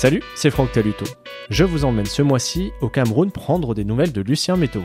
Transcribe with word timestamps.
Salut, 0.00 0.22
c'est 0.34 0.48
Franck 0.48 0.72
Taluto. 0.72 1.04
Je 1.50 1.62
vous 1.62 1.84
emmène 1.84 2.06
ce 2.06 2.22
mois-ci 2.22 2.72
au 2.80 2.88
Cameroun 2.88 3.30
prendre 3.30 3.74
des 3.74 3.84
nouvelles 3.84 4.12
de 4.12 4.22
Lucien 4.22 4.56
Météo. 4.56 4.80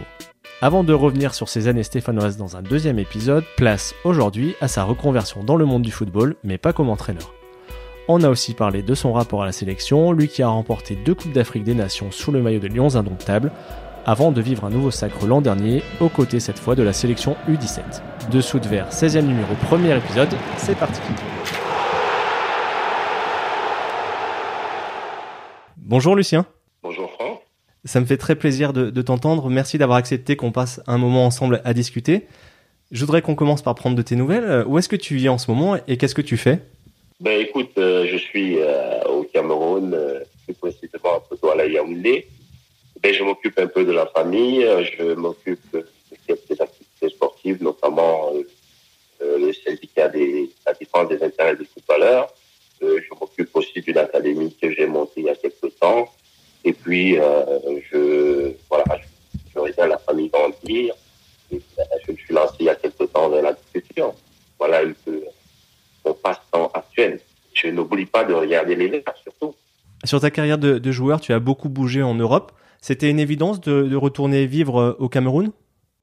Avant 0.62 0.84
de 0.84 0.92
revenir 0.92 1.34
sur 1.34 1.48
ses 1.48 1.70
années 1.70 1.84
stéphanoises 1.84 2.36
dans 2.36 2.58
un 2.58 2.62
deuxième 2.62 3.00
épisode, 3.00 3.46
place 3.56 3.96
aujourd'hui 4.04 4.56
à 4.60 4.68
sa 4.68 4.84
reconversion 4.84 5.46
dans 5.46 5.56
le 5.56 5.64
monde 5.64 5.84
du 5.84 5.92
football, 5.92 6.36
mais 6.44 6.58
pas 6.58 6.74
comme 6.74 6.90
entraîneur. 6.90 7.34
On 8.10 8.24
a 8.24 8.30
aussi 8.30 8.54
parlé 8.54 8.82
de 8.82 8.94
son 8.94 9.14
rapport 9.14 9.44
à 9.44 9.46
la 9.46 9.54
sélection, 9.54 10.12
lui 10.12 10.28
qui 10.28 10.44
a 10.44 10.50
remporté 10.50 10.98
deux 10.98 11.16
Coupes 11.16 11.32
d'Afrique 11.32 11.64
des 11.64 11.76
Nations 11.76 12.12
sous 12.12 12.34
le 12.34 12.42
maillot 12.42 12.60
de 12.60 12.68
Lions 12.68 12.98
Indomptables, 12.98 13.54
avant 14.06 14.34
de 14.34 14.42
vivre 14.42 14.66
un 14.66 14.70
nouveau 14.70 14.92
sacre 14.92 15.26
l'an 15.26 15.40
dernier, 15.40 15.82
aux 16.02 16.10
côtés 16.10 16.42
cette 16.42 16.60
fois 16.60 16.76
de 16.76 16.84
la 16.84 16.92
sélection 16.92 17.38
U17. 17.50 17.80
Dessous 18.32 18.60
de 18.60 18.68
verre, 18.68 18.90
16e 18.90 19.22
numéro, 19.22 19.54
premier 19.70 19.96
épisode, 19.96 20.36
c'est 20.58 20.78
parti. 20.78 21.00
Bonjour 25.88 26.16
Lucien. 26.16 26.48
Bonjour 26.82 27.12
Franck. 27.12 27.42
Ça 27.84 28.00
me 28.00 28.08
fait 28.08 28.18
très 28.18 28.36
plaisir 28.36 28.74
de, 28.74 29.02
t'entendre. 29.04 29.52
Merci 29.52 29.78
d'avoir 29.78 30.00
accepté 30.00 30.36
qu'on 30.36 30.52
passe 30.52 30.82
un 30.88 30.98
moment 30.98 31.28
ensemble 31.28 31.62
à 31.64 31.76
discuter. 31.76 32.26
Je 32.90 33.02
voudrais 33.02 33.22
qu'on 33.22 33.36
commence 33.36 33.62
par 33.62 33.76
prendre 33.76 33.96
de 33.96 34.02
tes 34.02 34.16
nouvelles. 34.16 34.66
Où 34.66 34.80
est-ce 34.80 34.90
que 34.90 34.96
tu 34.96 35.16
vis 35.16 35.30
en 35.30 35.38
ce 35.38 35.52
moment 35.52 35.78
et 35.88 35.98
qu'est-ce 35.98 36.16
que 36.16 36.24
tu 36.24 36.38
fais? 36.38 36.60
Ben 37.20 37.40
écoute, 37.40 37.78
euh, 37.78 38.08
je 38.12 38.18
suis 38.18 38.58
euh, 38.58 39.04
au 39.04 39.26
Cameroun, 39.26 39.94
euh, 39.94 40.22
plus 40.46 40.56
précisément 40.56 41.22
à 41.54 41.56
la 41.56 41.68
Yaoundé. 41.68 42.30
Ben, 43.04 43.14
je 43.14 43.24
m'occupe 43.24 43.60
un 43.60 43.68
peu 43.68 43.86
de 43.86 43.92
la 43.92 44.08
famille, 44.08 44.66
je 44.98 45.14
m'occupe 45.14 45.78
des 46.28 46.62
activités 46.62 47.10
sportives, 47.10 47.62
notamment 47.62 48.34
le 49.22 49.54
syndicat 49.54 50.08
des, 50.08 50.50
la 50.66 50.74
défense 50.74 51.10
des 51.10 51.22
intérêts 51.22 51.56
des 51.56 51.66
footballeurs. 51.66 52.34
Je 52.82 53.20
m'occupe 53.20 53.50
aussi 53.54 53.82
d'une 53.82 53.98
académie 53.98 54.56
que 54.62 54.72
j'ai 54.72 54.86
montée 54.86 55.22
il 55.22 55.26
y 55.26 55.30
a 55.30 55.36
quelques 55.36 55.78
temps. 55.80 56.10
Et 56.64 56.74
puis, 56.74 57.18
euh, 57.18 57.44
je, 57.92 58.54
voilà, 58.70 58.86
je, 59.54 59.60
regarde 59.60 59.92
la 59.92 59.98
famille 60.00 60.30
grandir. 60.30 60.96
Et, 61.52 61.62
ben, 61.78 61.86
je 62.06 62.12
me 62.12 62.18
suis 62.18 62.34
lancé 62.34 62.56
il 62.60 62.66
y 62.66 62.70
a 62.70 62.76
quelques 62.76 63.12
temps 63.14 63.30
dans 63.30 63.42
la 63.42 63.54
discussion. 63.54 64.16
Voilà 64.58 64.80
un 64.80 64.94
peu 65.06 65.22
mon 66.04 66.14
passe-temps 66.16 66.72
actuel. 66.74 67.20
Je 67.54 67.68
n'oublie 67.68 68.06
pas 68.06 68.24
de 68.24 68.34
regarder 68.34 68.76
les 68.76 68.88
lettres, 68.88 69.14
surtout. 69.22 69.56
Sur 70.04 70.20
ta 70.20 70.32
carrière 70.32 70.58
de, 70.58 70.78
de, 70.78 70.92
joueur, 70.92 71.22
tu 71.22 71.34
as 71.34 71.40
beaucoup 71.40 71.70
bougé 71.70 72.02
en 72.02 72.16
Europe. 72.16 72.52
C'était 72.82 73.10
une 73.10 73.20
évidence 73.20 73.62
de, 73.62 73.84
de, 73.84 73.96
retourner 73.96 74.46
vivre 74.46 74.80
euh, 74.80 74.96
au 75.00 75.08
Cameroun? 75.08 75.52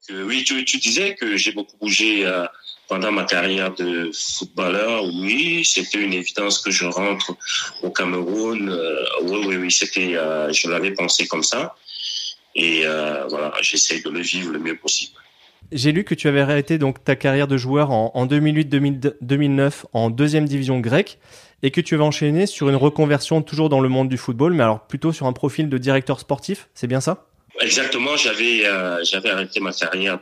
Euh, 0.09 0.25
Oui, 0.25 0.43
tu, 0.45 0.63
tu, 0.65 0.77
disais 0.77 1.15
que 1.15 1.37
j'ai 1.37 1.51
beaucoup 1.51 1.77
bougé 1.77 2.25
euh, 2.25 2.45
pendant 2.93 3.11
ma 3.11 3.23
carrière 3.23 3.73
de 3.73 4.11
footballeur, 4.13 5.03
oui, 5.05 5.65
c'était 5.65 5.97
une 5.97 6.13
évidence 6.13 6.59
que 6.59 6.69
je 6.69 6.85
rentre 6.85 7.35
au 7.81 7.89
Cameroun. 7.89 8.69
Euh, 8.69 9.03
oui, 9.23 9.45
oui, 9.47 9.55
oui, 9.55 9.71
c'était, 9.71 10.15
euh, 10.15 10.53
je 10.53 10.69
l'avais 10.69 10.91
pensé 10.91 11.25
comme 11.25 11.41
ça. 11.41 11.73
Et 12.53 12.81
euh, 12.85 13.25
voilà, 13.29 13.51
j'essaie 13.61 13.99
de 14.01 14.11
le 14.11 14.19
vivre 14.19 14.51
le 14.51 14.59
mieux 14.59 14.77
possible. 14.77 15.13
J'ai 15.71 15.91
lu 15.91 16.03
que 16.03 16.13
tu 16.13 16.27
avais 16.27 16.41
arrêté 16.41 16.77
donc 16.77 17.03
ta 17.03 17.15
carrière 17.15 17.47
de 17.47 17.57
joueur 17.57 17.89
en, 17.89 18.11
en 18.13 18.27
2008-2009 18.27 19.85
en 19.93 20.11
deuxième 20.11 20.45
division 20.45 20.79
grecque 20.79 21.17
et 21.63 21.71
que 21.71 21.81
tu 21.81 21.95
avais 21.95 22.03
enchaîné 22.03 22.45
sur 22.45 22.69
une 22.69 22.75
reconversion 22.75 23.41
toujours 23.41 23.69
dans 23.69 23.79
le 23.79 23.89
monde 23.89 24.07
du 24.07 24.17
football, 24.17 24.53
mais 24.53 24.61
alors 24.61 24.85
plutôt 24.85 25.11
sur 25.11 25.25
un 25.25 25.33
profil 25.33 25.67
de 25.67 25.79
directeur 25.79 26.19
sportif, 26.19 26.69
c'est 26.75 26.85
bien 26.85 27.01
ça? 27.01 27.25
Exactement, 27.59 28.17
j'avais 28.17 28.63
j'avais 29.03 29.29
arrêté 29.29 29.59
ma 29.59 29.71
carrière 29.71 30.19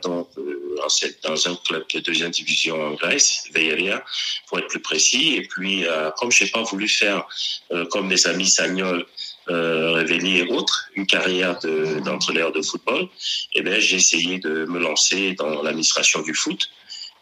dans 1.22 1.48
un 1.48 1.56
club 1.56 1.84
de 1.94 2.00
deuxième 2.00 2.30
division 2.30 2.80
en 2.80 2.92
Grèce, 2.94 3.44
Veilleria, 3.52 4.04
pour 4.46 4.58
être 4.58 4.68
plus 4.68 4.80
précis. 4.80 5.36
Et 5.36 5.42
puis, 5.42 5.86
euh, 5.86 6.10
comme 6.18 6.30
j'ai 6.30 6.46
pas 6.46 6.62
voulu 6.62 6.88
faire 6.88 7.26
euh, 7.72 7.84
comme 7.86 8.08
mes 8.08 8.26
amis 8.26 8.48
Sagnol, 8.48 9.06
euh, 9.48 10.06
et 10.06 10.42
autres, 10.52 10.88
une 10.94 11.06
carrière 11.06 11.58
d'entraîneur 12.04 12.52
de, 12.52 12.58
de, 12.58 12.62
football, 12.64 13.08
eh 13.54 13.62
ben 13.62 13.80
j'ai 13.80 13.96
essayé 13.96 14.38
de 14.38 14.66
me 14.66 14.78
lancer 14.78 15.32
dans 15.32 15.62
l'administration 15.62 16.22
du 16.22 16.34
foot. 16.34 16.70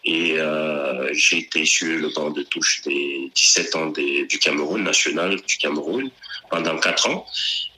Et 0.04 0.34
euh, 0.38 1.10
j'ai 1.12 1.38
été 1.38 1.64
sur 1.66 1.98
le 1.98 2.08
banc 2.14 2.30
de 2.30 2.42
touche 2.42 2.82
des 2.82 3.30
17 3.34 3.76
ans 3.76 3.86
du 3.88 4.38
Cameroun, 4.38 4.82
national 4.82 5.40
du 5.42 5.56
Cameroun, 5.58 6.10
pendant 6.50 6.78
quatre 6.78 7.08
ans. 7.08 7.26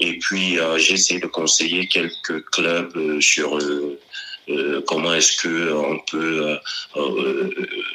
Et 0.00 0.18
puis, 0.18 0.56
j'ai 0.78 0.94
essayé 0.94 1.20
de 1.20 1.26
conseiller 1.26 1.86
quelques 1.88 2.44
clubs 2.50 3.20
sur 3.20 3.58
euh, 4.48 4.52
euh, 4.52 4.82
comment 4.86 5.14
est-ce 5.14 5.36
que 5.42 5.72
on 5.72 5.98
peut 6.10 6.58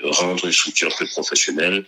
rendre 0.04 0.46
une 0.46 0.52
structure 0.52 0.96
plus 0.96 1.10
professionnelle. 1.10 1.86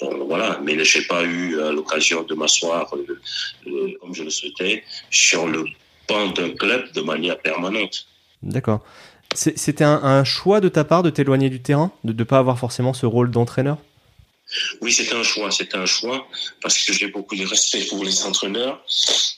Donc, 0.00 0.26
voilà, 0.26 0.60
mais 0.62 0.82
je 0.84 0.98
n'ai 0.98 1.04
pas 1.04 1.22
eu 1.22 1.56
l'occasion 1.72 2.22
de 2.22 2.34
m'asseoir, 2.34 2.90
comme 2.90 4.14
je 4.14 4.22
le 4.24 4.30
souhaitais, 4.30 4.82
sur 5.10 5.46
le 5.46 5.64
banc 6.08 6.28
d'un 6.28 6.50
club 6.50 6.92
de 6.92 7.00
manière 7.00 7.38
permanente. 7.38 8.06
D'accord. 8.42 8.80
C'était 9.34 9.84
un, 9.84 10.02
un, 10.02 10.24
choix 10.24 10.60
de 10.60 10.68
ta 10.68 10.84
part 10.84 11.02
de 11.02 11.10
t'éloigner 11.10 11.48
du 11.48 11.60
terrain, 11.60 11.90
de 12.04 12.12
ne 12.12 12.24
pas 12.24 12.38
avoir 12.38 12.58
forcément 12.58 12.92
ce 12.92 13.06
rôle 13.06 13.30
d'entraîneur? 13.30 13.78
Oui, 14.80 14.92
c'est 14.92 15.12
un 15.12 15.22
choix, 15.22 15.50
c'est 15.50 15.74
un 15.74 15.86
choix 15.86 16.26
parce 16.62 16.78
que 16.84 16.92
j'ai 16.92 17.08
beaucoup 17.08 17.34
de 17.34 17.46
respect 17.46 17.84
pour 17.86 18.04
les 18.04 18.24
entraîneurs, 18.24 18.84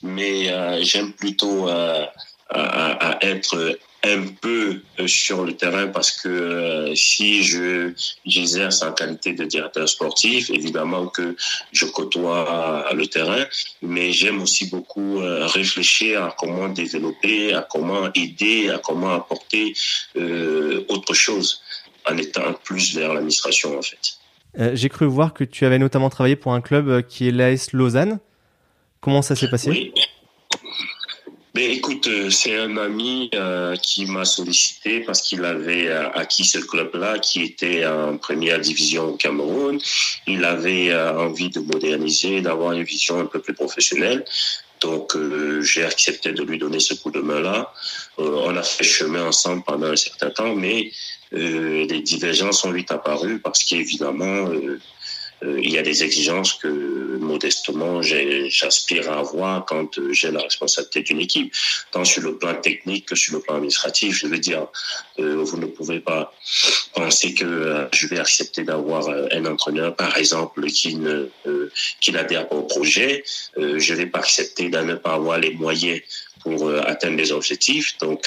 mais 0.03 0.51
euh, 0.51 0.83
j'aime 0.83 1.13
plutôt 1.13 1.67
euh, 1.69 2.05
à, 2.49 3.11
à, 3.13 3.25
être 3.25 3.79
un 4.03 4.27
peu 4.41 4.81
euh, 4.99 5.07
sur 5.07 5.43
le 5.43 5.53
terrain 5.55 5.87
parce 5.87 6.11
que 6.11 6.29
euh, 6.29 6.95
si 6.95 7.43
je 7.43 7.93
j'exerce 8.25 8.81
en 8.83 8.93
qualité 8.93 9.33
de 9.33 9.43
directeur 9.45 9.89
sportif, 9.89 10.49
évidemment 10.49 11.07
que 11.07 11.35
je 11.71 11.85
côtoie 11.85 12.89
le 12.93 13.07
terrain, 13.07 13.45
mais 13.81 14.11
j'aime 14.11 14.41
aussi 14.41 14.69
beaucoup 14.69 15.19
euh, 15.19 15.47
réfléchir 15.47 16.23
à 16.23 16.35
comment 16.37 16.69
développer, 16.69 17.53
à 17.53 17.67
comment 17.69 18.11
aider, 18.13 18.69
à 18.69 18.77
comment 18.77 19.13
apporter 19.13 19.73
euh, 20.15 20.85
autre 20.89 21.13
chose 21.13 21.61
en 22.09 22.17
étant 22.17 22.53
plus 22.63 22.95
vers 22.95 23.13
l'administration 23.13 23.77
en 23.77 23.81
fait. 23.81 24.17
Euh, 24.59 24.71
J'ai 24.73 24.89
cru 24.89 25.05
voir 25.05 25.33
que 25.33 25.43
tu 25.43 25.65
avais 25.65 25.79
notamment 25.79 26.09
travaillé 26.09 26.35
pour 26.35 26.53
un 26.53 26.61
club 26.61 26.89
euh, 26.89 27.01
qui 27.01 27.27
est 27.27 27.31
l'AS 27.31 27.73
Lausanne. 27.73 28.19
Comment 29.01 29.21
ça 29.21 29.35
s'est 29.35 29.49
passé? 29.49 29.69
Oui. 29.69 29.93
Mais 31.57 31.73
écoute, 31.73 32.05
euh, 32.05 32.29
c'est 32.29 32.55
un 32.55 32.77
ami 32.77 33.31
euh, 33.33 33.75
qui 33.77 34.05
m'a 34.05 34.25
sollicité 34.25 34.99
parce 34.99 35.23
qu'il 35.23 35.43
avait 35.43 35.87
euh, 35.87 36.07
acquis 36.11 36.45
ce 36.45 36.59
club-là 36.59 37.17
qui 37.17 37.41
était 37.41 37.83
en 37.83 38.15
première 38.19 38.59
division 38.59 39.05
au 39.05 39.13
Cameroun. 39.13 39.79
Il 40.27 40.45
avait 40.45 40.95
envie 40.95 41.49
de 41.49 41.59
moderniser, 41.59 42.41
d'avoir 42.41 42.73
une 42.73 42.83
vision 42.83 43.19
un 43.19 43.25
peu 43.25 43.39
plus 43.39 43.55
professionnelle. 43.55 44.23
Donc, 44.81 45.17
j'ai 45.61 45.83
accepté 45.83 46.31
de 46.31 46.43
lui 46.43 46.59
donner 46.59 46.79
ce 46.79 46.93
coup 46.93 47.09
de 47.09 47.21
main-là. 47.21 47.73
On 48.19 48.55
a 48.55 48.61
fait 48.61 48.83
chemin 48.83 49.25
ensemble 49.25 49.63
pendant 49.63 49.87
un 49.87 49.95
certain 49.95 50.29
temps, 50.29 50.53
mais 50.53 50.91
les 51.31 52.01
divergences 52.01 52.61
sont 52.61 52.71
vite 52.71 52.91
apparues 52.91 53.39
parce 53.39 53.63
qu'évidemment, 53.63 54.51
il 55.41 55.71
y 55.71 55.79
a 55.79 55.81
des 55.81 56.03
exigences 56.03 56.53
que 56.53 56.96
modestement 57.27 58.01
j'aspire 58.01 59.11
à 59.11 59.19
avoir 59.19 59.65
quand 59.65 59.89
j'ai 60.11 60.31
la 60.31 60.41
responsabilité 60.41 61.01
d'une 61.01 61.21
équipe, 61.21 61.53
tant 61.91 62.05
sur 62.05 62.23
le 62.23 62.37
plan 62.37 62.55
technique 62.55 63.05
que 63.09 63.15
sur 63.15 63.35
le 63.35 63.41
plan 63.41 63.55
administratif. 63.55 64.15
Je 64.15 64.27
veux 64.27 64.39
dire, 64.39 64.67
vous 65.17 65.57
ne 65.57 65.67
pouvez 65.77 65.99
pas 65.99 66.33
penser 66.95 67.33
que 67.33 67.87
je 67.93 68.07
vais 68.07 68.19
accepter 68.19 68.63
d'avoir 68.63 69.01
un 69.09 69.45
entraîneur, 69.45 69.95
par 69.95 70.17
exemple, 70.17 70.65
qui 70.67 70.95
ne 70.95 71.29
qui 72.01 72.11
n'adhère 72.11 72.47
pas 72.49 72.55
au 72.55 72.63
projet. 72.63 73.23
je 73.57 73.93
ne 73.93 73.97
vais 73.97 74.07
pas 74.07 74.19
accepter 74.19 74.69
de 74.69 74.79
ne 74.79 74.95
pas 74.95 75.13
avoir 75.13 75.37
les 75.39 75.53
moyens 75.53 76.01
pour 76.41 76.59
atteindre 76.91 77.17
les 77.17 77.31
objectifs. 77.31 77.97
Donc, 77.99 78.21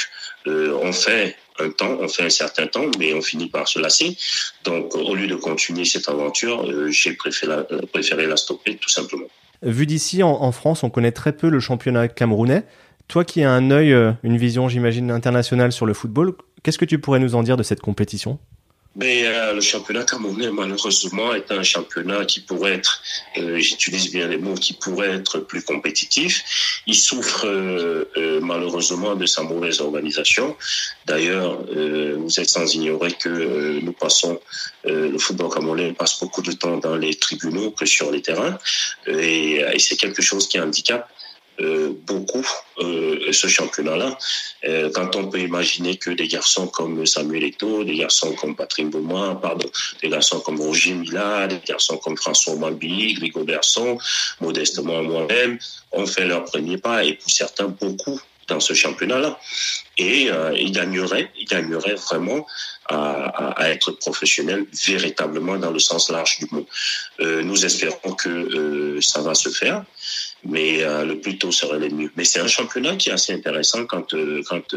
on 0.86 0.92
fait 0.92 1.36
un 1.62 1.71
temps, 1.71 1.97
on 2.00 2.09
fait 2.09 2.25
un 2.25 2.31
certain 2.31 2.66
temps, 2.66 2.87
mais 2.98 3.15
on 3.15 3.22
finit 3.22 3.48
par 3.48 3.69
se 3.69 3.78
lasser. 3.78 4.16
Donc, 4.65 4.94
au 4.94 5.15
lieu 5.15 5.26
de 5.26 5.37
continuer 5.37 5.84
cette 5.84 6.09
aventure, 6.09 6.65
euh, 6.69 6.91
j'ai 6.91 7.12
préféré, 7.12 7.53
la, 7.71 7.87
préféré 7.87 8.26
la 8.26 8.37
stopper 8.37 8.76
tout 8.76 8.88
simplement. 8.88 9.26
Vu 9.62 9.87
d'ici, 9.87 10.22
en, 10.22 10.31
en, 10.31 10.53
France, 10.53 10.82
on 10.82 10.91
connaît 10.91 11.12
très 11.12 11.33
peu 11.33 11.48
le 11.48 11.60
championnat 11.60 12.09
camerounais. 12.09 12.65
Toi 13.09 13.24
qui 13.24 13.42
as 13.42 13.51
un 13.51 13.71
œil, 13.71 13.92
euh, 13.92 14.12
une 14.22 14.36
vision, 14.36 14.68
j'imagine, 14.68 15.10
internationale 15.10 15.72
sur 15.72 15.84
le 15.84 15.95
football, 15.95 16.34
qu'est-ce 16.62 16.78
que 16.78 16.84
tu 16.84 16.98
pourrais 16.98 17.18
nous 17.18 17.34
en 17.34 17.42
dire 17.42 17.57
de 17.57 17.63
cette 17.63 17.80
compétition? 17.80 18.39
Mais 18.97 19.25
euh, 19.25 19.54
le 19.54 19.60
championnat 19.60 20.04
camerounais, 20.04 20.51
malheureusement, 20.51 21.33
est 21.33 21.51
un 21.53 21.63
championnat 21.63 22.25
qui 22.25 22.41
pourrait 22.41 22.75
être, 22.75 23.03
euh, 23.37 23.59
j'utilise 23.59 24.10
bien 24.10 24.27
les 24.27 24.37
mots, 24.37 24.54
qui 24.54 24.72
pourrait 24.72 25.10
être 25.10 25.39
plus 25.39 25.63
compétitif. 25.63 26.83
Il 26.87 26.97
souffre 26.97 27.47
euh, 27.47 28.10
euh 28.16 28.41
malheureusement 28.42 29.15
de 29.15 29.27
sa 29.27 29.42
mauvaise 29.42 29.81
organisation. 29.81 30.57
D'ailleurs, 31.07 31.63
euh, 31.71 32.16
vous 32.19 32.41
êtes 32.41 32.51
sans 32.51 32.75
ignorer 32.75 33.13
que 33.13 33.28
euh, 33.28 33.81
nous 33.81 33.92
passons, 33.92 34.41
le 34.84 35.19
football 35.19 35.51
camerounais 35.53 35.92
passe 35.92 36.19
beaucoup 36.19 36.42
de 36.42 36.53
temps 36.53 36.78
dans 36.78 36.97
les 36.97 37.15
tribunaux 37.15 37.71
que 37.71 37.87
sur 37.87 38.10
les 38.10 38.22
terrains. 38.22 38.59
Et, 39.07 39.57
et 39.57 39.78
c'est 39.78 39.97
quelque 39.97 40.22
chose 40.22 40.48
qui 40.48 40.59
handicape 40.59 41.09
beaucoup 42.07 42.47
ce 42.72 43.47
championnat-là. 43.47 44.16
quand 44.95 45.16
on 45.16 45.28
peut 45.28 45.41
imaginer 45.41 45.97
que 45.97 46.10
des 46.10 46.27
garçons 46.27 46.66
comme 46.66 47.07
Samuel 47.07 47.45
Eto'o, 47.45 47.84
des 47.84 47.97
garçons 47.97 48.33
comme 48.34 48.57
Patrick 48.57 48.89
Beaumont, 48.89 49.36
pardon, 49.36 49.71
des 50.03 50.09
garçons 50.09 50.41
comme 50.41 50.60
Roger 50.60 50.95
Mila, 50.95 51.47
des 51.47 51.60
garçons 51.66 51.98
comme 51.98 52.16
François 52.16 52.57
Mambi, 52.57 53.15
Grégo 53.15 53.45
Berson, 53.45 53.98
modestement 54.41 55.03
moi-même, 55.03 55.59
ont 55.92 56.07
fait 56.07 56.24
leur 56.24 56.45
premier 56.45 56.78
pas 56.78 57.04
et 57.04 57.15
pour 57.15 57.30
certains 57.30 57.68
beaucoup 57.68 58.21
dans 58.51 58.60
ce 58.60 58.74
championnat-là. 58.74 59.39
Et 59.97 60.30
euh, 60.30 60.53
il 60.56 60.72
gagnerait, 60.72 61.30
il 61.39 61.47
gagnerait 61.47 61.95
vraiment 61.95 62.47
à, 62.89 63.71
être 63.71 63.92
professionnel 63.92 64.66
véritablement 64.84 65.56
dans 65.56 65.71
le 65.71 65.78
sens 65.78 66.10
large 66.10 66.39
du 66.41 66.47
mot. 66.51 66.66
Euh, 67.21 67.42
nous 67.42 67.65
espérons 67.65 68.13
que 68.15 68.28
euh, 68.28 69.01
ça 69.01 69.21
va 69.21 69.34
se 69.34 69.48
faire, 69.48 69.84
mais 70.45 70.81
le 71.04 71.15
plus 71.15 71.39
tôt 71.39 71.53
serait 71.53 71.78
le 71.78 71.91
mieux. 71.91 72.10
Mais 72.16 72.25
c'est 72.25 72.41
un 72.41 72.48
championnat 72.48 72.97
qui 72.97 73.10
est 73.10 73.13
assez 73.13 73.33
intéressant 73.33 73.87
quand, 73.87 74.15
quand 74.48 74.75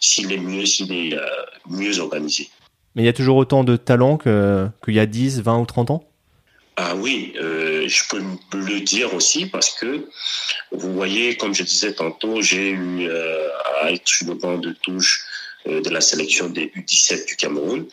s'il 0.00 0.32
est 0.32 0.38
mieux, 0.38 0.66
s'il 0.66 0.92
est 0.92 1.16
mieux 1.68 1.98
organisé. 2.00 2.48
Mais 2.94 3.02
il 3.02 3.06
y 3.06 3.08
a 3.08 3.12
toujours 3.12 3.36
autant 3.36 3.64
de 3.64 3.76
talent 3.76 4.18
qu'il 4.18 4.94
y 4.94 5.00
a 5.00 5.06
10, 5.06 5.42
20 5.42 5.58
ou 5.58 5.66
30 5.66 5.90
ans? 5.90 6.10
Ah 6.82 6.94
oui, 6.96 7.34
euh, 7.36 7.59
je 7.90 8.02
peux 8.08 8.22
le 8.56 8.80
dire 8.80 9.12
aussi 9.14 9.46
parce 9.46 9.70
que 9.70 10.06
vous 10.72 10.92
voyez, 10.94 11.36
comme 11.36 11.54
je 11.54 11.62
disais 11.62 11.92
tantôt, 11.92 12.40
j'ai 12.40 12.70
eu 12.70 13.08
euh, 13.08 13.48
à 13.82 13.90
être 13.92 14.06
sur 14.06 14.28
le 14.28 14.34
banc 14.34 14.58
de 14.58 14.72
touche 14.72 15.26
euh, 15.66 15.80
de 15.82 15.90
la 15.90 16.00
sélection 16.00 16.48
des 16.48 16.66
U17 16.68 17.26
du 17.26 17.36
Cameroun, 17.36 17.86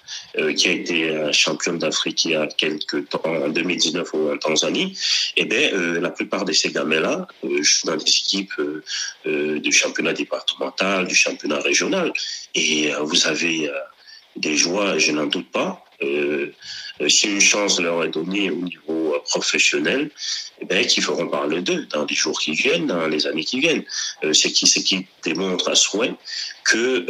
qui 0.56 0.70
a 0.70 0.72
été 0.72 1.32
champion 1.34 1.74
d'Afrique 1.74 2.26
il 2.26 2.32
y 2.32 2.36
a 2.36 2.48
quelques 2.48 3.10
temps, 3.10 3.22
en 3.26 3.50
2019 3.50 4.14
en 4.14 4.38
Tanzanie. 4.38 4.98
Et 5.36 5.42
eh 5.42 5.46
bien, 5.46 5.72
la 6.00 6.12
plupart 6.12 6.46
de 6.46 6.54
ces 6.54 6.72
gamins-là, 6.72 7.28
je 7.44 7.64
suis 7.64 7.88
dans 7.88 7.98
des 7.98 8.04
équipes 8.04 8.62
du 9.26 9.72
championnat 9.72 10.14
départemental, 10.14 11.08
du 11.08 11.16
championnat 11.16 11.60
régional. 11.60 12.14
Et 12.54 12.92
vous 13.02 13.28
avez 13.28 13.70
des 14.36 14.56
joies, 14.56 14.98
je 14.98 15.12
n'en 15.12 15.26
doute 15.26 15.52
pas. 15.52 15.84
Euh, 17.02 17.10
si 17.10 17.28
une 17.28 17.42
chance 17.42 17.80
leur 17.80 18.04
est 18.04 18.10
donnée 18.10 18.50
au 18.50 18.56
niveau 18.56 19.14
euh, 19.14 19.20
professionnel, 19.30 20.10
eh 20.62 20.66
bien, 20.66 20.84
qu'ils 20.84 21.04
feront 21.04 21.28
parler 21.28 21.62
d'eux 21.62 21.86
dans 21.92 22.06
les 22.06 22.16
jours 22.16 22.40
qui 22.40 22.54
viennent, 22.54 22.88
dans 22.88 23.08
les 23.08 23.28
années 23.28 23.44
qui 23.44 23.60
viennent. 23.60 23.84
Euh, 24.24 24.34
ce 24.34 24.48
qui, 24.48 24.66
ce 24.66 24.80
qui 24.80 25.06
démontre 25.24 25.70
à 25.70 25.76
souhait 25.76 26.14
que 26.66 27.06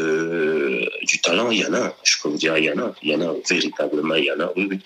du 1.04 1.22
talent, 1.22 1.50
il 1.50 1.60
y 1.60 1.66
en 1.66 1.74
a. 1.74 1.95
Je 2.04 2.16
peux 2.22 2.30
vous 2.30 2.38
dire, 2.38 2.57
il 2.57 2.66
y 2.66 2.72
en 2.72 2.80
a. 2.80 2.94
Il 3.01 3.10
y 3.10 3.16
en 3.16 3.22
a, 3.22 3.34
véritablement, 3.50 4.16
il 4.16 4.25
y 4.25 4.31
en 4.31 4.39
a. 4.39 4.51
Oui, 4.56 4.68
oui. 4.69 4.80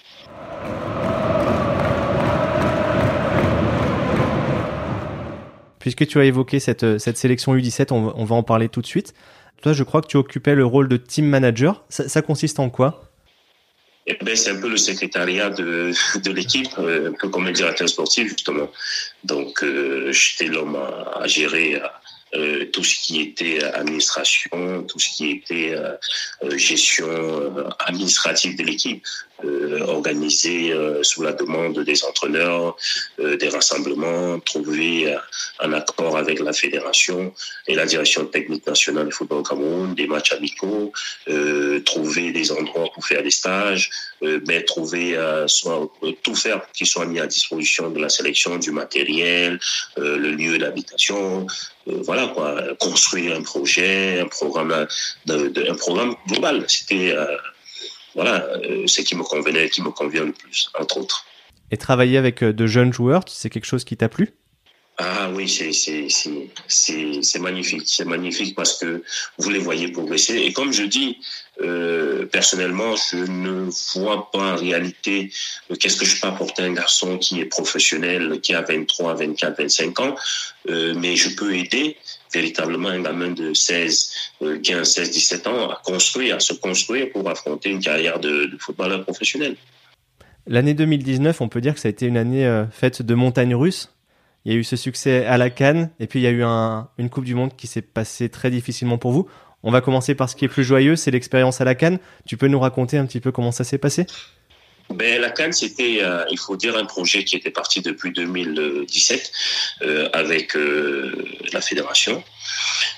Puisque 5.79 6.05
tu 6.07 6.19
as 6.19 6.25
évoqué 6.25 6.59
cette, 6.59 6.99
cette 6.99 7.17
sélection 7.17 7.55
U17, 7.55 7.91
on, 7.91 8.23
va 8.23 8.35
en 8.35 8.43
parler 8.43 8.69
tout 8.69 8.81
de 8.81 8.87
suite. 8.87 9.13
Toi, 9.63 9.73
je 9.73 9.83
crois 9.83 10.01
que 10.01 10.07
tu 10.07 10.17
occupais 10.17 10.53
le 10.55 10.65
rôle 10.65 10.87
de 10.87 10.97
team 10.97 11.25
manager. 11.25 11.83
ça 11.89 12.21
consiste 12.21 12.59
en 12.59 12.69
quoi? 12.69 13.10
Eh 14.07 14.17
ben, 14.21 14.35
c'est 14.35 14.51
un 14.51 14.59
peu 14.59 14.69
le 14.69 14.77
secrétariat 14.77 15.49
de, 15.49 15.91
de 16.23 16.31
l'équipe, 16.31 16.71
euh, 16.79 17.09
un 17.09 17.13
peu 17.13 17.29
comme 17.29 17.47
un 17.47 17.51
directeur 17.51 17.87
sportif, 17.87 18.29
justement. 18.29 18.69
Donc, 19.23 19.63
euh, 19.63 20.11
j'étais 20.11 20.51
l'homme 20.51 20.75
à, 20.75 21.21
à, 21.21 21.27
gérer 21.27 21.81
euh, 22.33 22.65
tout 22.71 22.83
ce 22.83 22.95
qui 22.95 23.21
était 23.21 23.61
administration, 23.63 24.83
tout 24.87 24.99
ce 24.99 25.09
qui 25.09 25.31
était 25.31 25.73
euh, 25.75 25.95
euh, 26.43 26.57
gestion 26.57 27.07
administrative 27.79 28.57
de 28.57 28.63
l'équipe, 28.63 29.05
organisée 29.87 30.73
sous 31.01 31.23
la 31.23 31.33
demande 31.33 31.79
des 31.79 32.03
entraîneurs, 32.03 32.75
des 33.17 33.49
rassemblements, 33.49 34.39
trouver 34.39 35.15
un 35.59 35.73
accord 35.73 36.17
avec 36.17 36.39
la 36.39 36.53
fédération 36.53 37.33
et 37.67 37.75
la 37.75 37.85
direction 37.85 38.25
technique 38.25 38.65
nationale 38.67 39.07
du 39.07 39.11
football 39.11 39.39
au 39.39 39.43
Cameroun, 39.43 39.95
des 39.95 40.07
matchs 40.07 40.33
amicaux, 40.33 40.91
trouver 41.85 42.31
des 42.31 42.51
endroits 42.51 42.89
pour 42.93 43.05
faire 43.05 43.23
des 43.23 43.31
stages, 43.31 43.89
mais 44.21 44.63
trouver 44.63 45.17
soit 45.47 45.91
tout 46.23 46.35
faire 46.35 46.61
pour 46.61 46.71
qu'ils 46.71 46.87
soient 46.87 47.05
mis 47.05 47.19
à 47.19 47.27
disposition 47.27 47.89
de 47.89 47.99
la 47.99 48.09
sélection 48.09 48.57
du 48.57 48.71
matériel, 48.71 49.59
le 49.97 50.31
lieu 50.31 50.57
d'habitation, 50.57 51.47
voilà 51.85 52.27
quoi, 52.27 52.61
construire 52.79 53.35
un 53.35 53.41
projet, 53.41 54.19
un 54.19 54.27
programme, 54.27 54.87
un 55.29 55.75
programme 55.75 56.15
global. 56.27 56.65
C'était 56.67 57.11
euh, 57.11 57.37
voilà 58.15 58.43
euh, 58.45 58.87
ce 58.87 59.01
qui 59.01 59.15
me 59.15 59.23
convenait, 59.23 59.69
qui 59.69 59.81
me 59.81 59.89
convient 59.89 60.25
le 60.25 60.33
plus, 60.33 60.69
entre 60.79 60.97
autres. 60.97 61.25
Et 61.71 61.77
travailler 61.77 62.17
avec 62.17 62.43
euh, 62.43 62.53
de 62.53 62.67
jeunes 62.67 62.93
joueurs, 62.93 63.23
c'est 63.27 63.49
quelque 63.49 63.65
chose 63.65 63.83
qui 63.83 63.95
t'a 63.97 64.09
plu? 64.09 64.33
Ah 64.97 65.31
oui, 65.33 65.47
c'est 65.47 67.39
magnifique. 67.39 67.83
C'est 67.85 68.05
magnifique 68.05 68.55
parce 68.55 68.77
que 68.77 69.03
vous 69.37 69.49
les 69.49 69.59
voyez 69.59 69.91
progresser. 69.91 70.35
Et 70.35 70.53
comme 70.53 70.71
je 70.71 70.83
dis, 70.83 71.17
euh, 71.61 72.25
personnellement, 72.25 72.95
je 72.95 73.17
ne 73.17 73.69
vois 73.95 74.29
pas 74.31 74.53
en 74.53 74.55
réalité 74.55 75.31
euh, 75.69 75.75
qu'est-ce 75.75 75.97
que 75.97 76.05
je 76.05 76.19
peux 76.19 76.27
apporter 76.27 76.63
à 76.63 76.65
un 76.65 76.73
garçon 76.73 77.17
qui 77.17 77.39
est 77.39 77.45
professionnel, 77.45 78.39
qui 78.41 78.53
a 78.53 78.61
23, 78.61 79.15
24, 79.15 79.61
25 79.61 79.99
ans, 79.99 80.15
euh, 80.69 80.93
mais 80.97 81.15
je 81.15 81.35
peux 81.35 81.55
aider 81.55 81.97
véritablement 82.33 82.89
un 82.89 83.01
gamin 83.01 83.31
de 83.31 83.53
16, 83.53 84.13
15, 84.63 84.89
16, 84.89 85.11
17 85.11 85.47
ans 85.47 85.69
à 85.69 85.81
construire, 85.83 86.35
à 86.35 86.39
se 86.39 86.53
construire 86.53 87.11
pour 87.11 87.29
affronter 87.29 87.69
une 87.69 87.81
carrière 87.81 88.19
de, 88.19 88.45
de 88.45 88.57
footballeur 88.57 89.03
professionnel. 89.03 89.55
L'année 90.47 90.73
2019, 90.73 91.41
on 91.41 91.49
peut 91.49 91.61
dire 91.61 91.73
que 91.73 91.79
ça 91.79 91.87
a 91.87 91.91
été 91.91 92.05
une 92.05 92.17
année 92.17 92.65
faite 92.71 93.01
de 93.01 93.13
montagnes 93.13 93.55
russes 93.55 93.89
il 94.45 94.53
y 94.53 94.55
a 94.55 94.57
eu 94.57 94.63
ce 94.63 94.75
succès 94.75 95.25
à 95.25 95.37
la 95.37 95.49
Cannes, 95.49 95.91
et 95.99 96.07
puis 96.07 96.19
il 96.19 96.23
y 96.23 96.27
a 96.27 96.31
eu 96.31 96.43
une 96.43 97.09
Coupe 97.09 97.25
du 97.25 97.35
Monde 97.35 97.55
qui 97.55 97.67
s'est 97.67 97.81
passée 97.81 98.29
très 98.29 98.49
difficilement 98.49 98.97
pour 98.97 99.11
vous. 99.11 99.27
On 99.63 99.71
va 99.71 99.81
commencer 99.81 100.15
par 100.15 100.29
ce 100.29 100.35
qui 100.35 100.45
est 100.45 100.47
plus 100.47 100.63
joyeux, 100.63 100.95
c'est 100.95 101.11
l'expérience 101.11 101.61
à 101.61 101.65
la 101.65 101.75
Cannes. 101.75 101.99
Tu 102.25 102.37
peux 102.37 102.47
nous 102.47 102.59
raconter 102.59 102.97
un 102.97 103.05
petit 103.05 103.19
peu 103.19 103.31
comment 103.31 103.51
ça 103.51 103.63
s'est 103.63 103.77
passé? 103.77 104.07
Ben, 104.89 105.21
la 105.21 105.29
Cannes, 105.29 105.53
c'était, 105.53 105.99
euh, 106.01 106.25
il 106.31 106.39
faut 106.39 106.57
dire, 106.57 106.75
un 106.75 106.85
projet 106.85 107.23
qui 107.23 107.35
était 107.35 107.51
parti 107.51 107.81
depuis 107.81 108.11
2017 108.11 109.31
euh, 109.83 110.09
avec 110.13 110.55
euh, 110.55 111.25
la 111.53 111.61
fédération. 111.61 112.23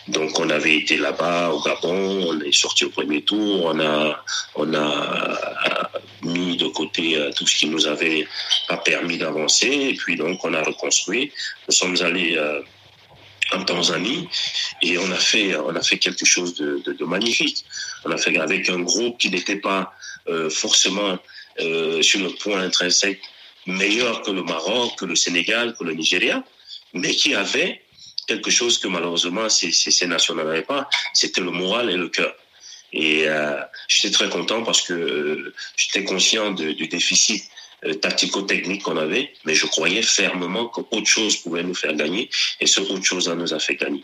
Donc, 0.07 0.39
on 0.39 0.49
avait 0.49 0.75
été 0.75 0.97
là-bas 0.97 1.49
au 1.49 1.61
Gabon, 1.61 2.29
on 2.29 2.39
est 2.41 2.51
sorti 2.51 2.85
au 2.85 2.89
premier 2.89 3.21
tour, 3.21 3.65
on 3.65 3.79
a, 3.79 4.23
on 4.55 4.73
a 4.73 5.82
mis 6.23 6.57
de 6.57 6.67
côté 6.67 7.17
tout 7.35 7.47
ce 7.47 7.55
qui 7.57 7.67
nous 7.67 7.87
avait 7.87 8.27
pas 8.67 8.77
permis 8.77 9.17
d'avancer, 9.17 9.67
et 9.67 9.93
puis 9.95 10.15
donc 10.15 10.43
on 10.43 10.53
a 10.53 10.61
reconstruit. 10.63 11.31
Nous 11.67 11.73
sommes 11.73 11.97
allés 12.01 12.39
en 13.51 13.63
Tanzanie 13.63 14.27
et 14.81 14.97
on 14.97 15.11
a 15.11 15.17
fait 15.17 15.55
on 15.55 15.75
a 15.75 15.81
fait 15.81 15.97
quelque 15.97 16.25
chose 16.25 16.55
de, 16.55 16.81
de, 16.85 16.93
de 16.93 17.05
magnifique. 17.05 17.65
On 18.05 18.11
a 18.11 18.17
fait 18.17 18.37
avec 18.37 18.69
un 18.69 18.79
groupe 18.79 19.17
qui 19.17 19.29
n'était 19.29 19.57
pas 19.57 19.93
forcément 20.49 21.19
euh, 21.59 22.01
sur 22.01 22.19
le 22.19 22.29
point 22.29 22.61
intrinsèque 22.61 23.21
meilleur 23.67 24.23
que 24.23 24.31
le 24.31 24.41
Maroc, 24.41 24.97
que 24.97 25.05
le 25.05 25.15
Sénégal, 25.15 25.75
que 25.77 25.83
le 25.83 25.93
Nigeria, 25.93 26.43
mais 26.93 27.15
qui 27.15 27.35
avait 27.35 27.83
quelque 28.27 28.49
chose 28.49 28.79
que 28.79 28.87
malheureusement 28.87 29.50
ces, 29.50 29.71
ces, 29.71 30.07
nations 30.07 30.33
n'avaient 30.33 30.63
pas, 30.63 30.89
c'était 31.13 31.41
le 31.41 31.51
moral 31.51 31.91
et 31.91 31.95
le 31.95 32.09
cœur. 32.09 32.33
Et 32.93 33.27
euh, 33.27 33.59
j'étais 33.88 34.12
très 34.12 34.29
content 34.29 34.63
parce 34.63 34.81
que 34.81 34.93
euh, 34.93 35.53
j'étais 35.75 36.03
conscient 36.03 36.51
de, 36.51 36.71
du 36.71 36.88
déficit 36.88 37.43
euh, 37.85 37.95
tactico-technique 37.95 38.83
qu'on 38.83 38.97
avait, 38.97 39.33
mais 39.45 39.55
je 39.55 39.65
croyais 39.65 40.03
fermement 40.03 40.67
qu'autre 40.67 41.07
chose 41.07 41.38
pouvait 41.38 41.63
nous 41.63 41.75
faire 41.75 41.93
gagner, 41.95 42.29
et 42.62 42.67
ce 42.67 42.79
autre 42.79 43.03
chose-là 43.03 43.35
nous 43.35 43.53
a 43.53 43.59
fait 43.59 43.75
gagner. 43.75 44.03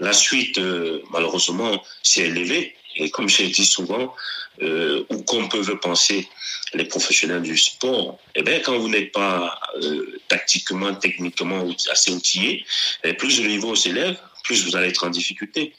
La 0.00 0.12
suite, 0.12 0.58
euh, 0.58 1.00
malheureusement, 1.10 1.82
s'est 2.02 2.22
élevée, 2.22 2.74
et 2.96 3.10
comme 3.10 3.28
je 3.28 3.42
l'ai 3.42 3.48
dit 3.48 3.64
souvent, 3.64 4.14
euh, 4.62 5.04
ou 5.10 5.22
qu'on 5.22 5.48
peut 5.48 5.78
penser 5.78 6.28
les 6.74 6.84
professionnels 6.84 7.42
du 7.42 7.56
sport, 7.56 8.18
eh 8.34 8.42
bien, 8.42 8.60
quand 8.60 8.78
vous 8.78 8.88
n'êtes 8.88 9.12
pas 9.12 9.58
euh, 9.82 10.18
tactiquement, 10.28 10.94
techniquement 10.94 11.66
assez 11.90 12.10
outillé, 12.10 12.64
eh, 13.04 13.12
plus 13.14 13.40
le 13.40 13.48
niveau 13.48 13.74
s'élève, 13.74 14.18
plus 14.46 14.64
vous 14.64 14.76
allez 14.76 14.88
être 14.88 15.04
en 15.04 15.10
difficulté. 15.10 15.74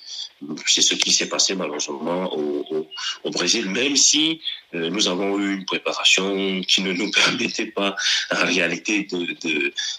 C'est 0.65 0.81
ce 0.81 0.95
qui 0.95 1.11
s'est 1.11 1.29
passé 1.29 1.55
malheureusement 1.55 2.31
au, 2.33 3.31
Brésil, 3.31 3.69
même 3.69 3.95
si 3.95 4.41
euh, 4.73 4.89
nous 4.89 5.07
avons 5.07 5.37
eu 5.39 5.53
une 5.57 5.65
préparation 5.65 6.61
qui 6.61 6.81
ne 6.81 6.91
nous 6.93 7.09
permettait 7.21 7.67
pas 7.67 7.95
en 8.31 8.45
réalité 8.45 9.07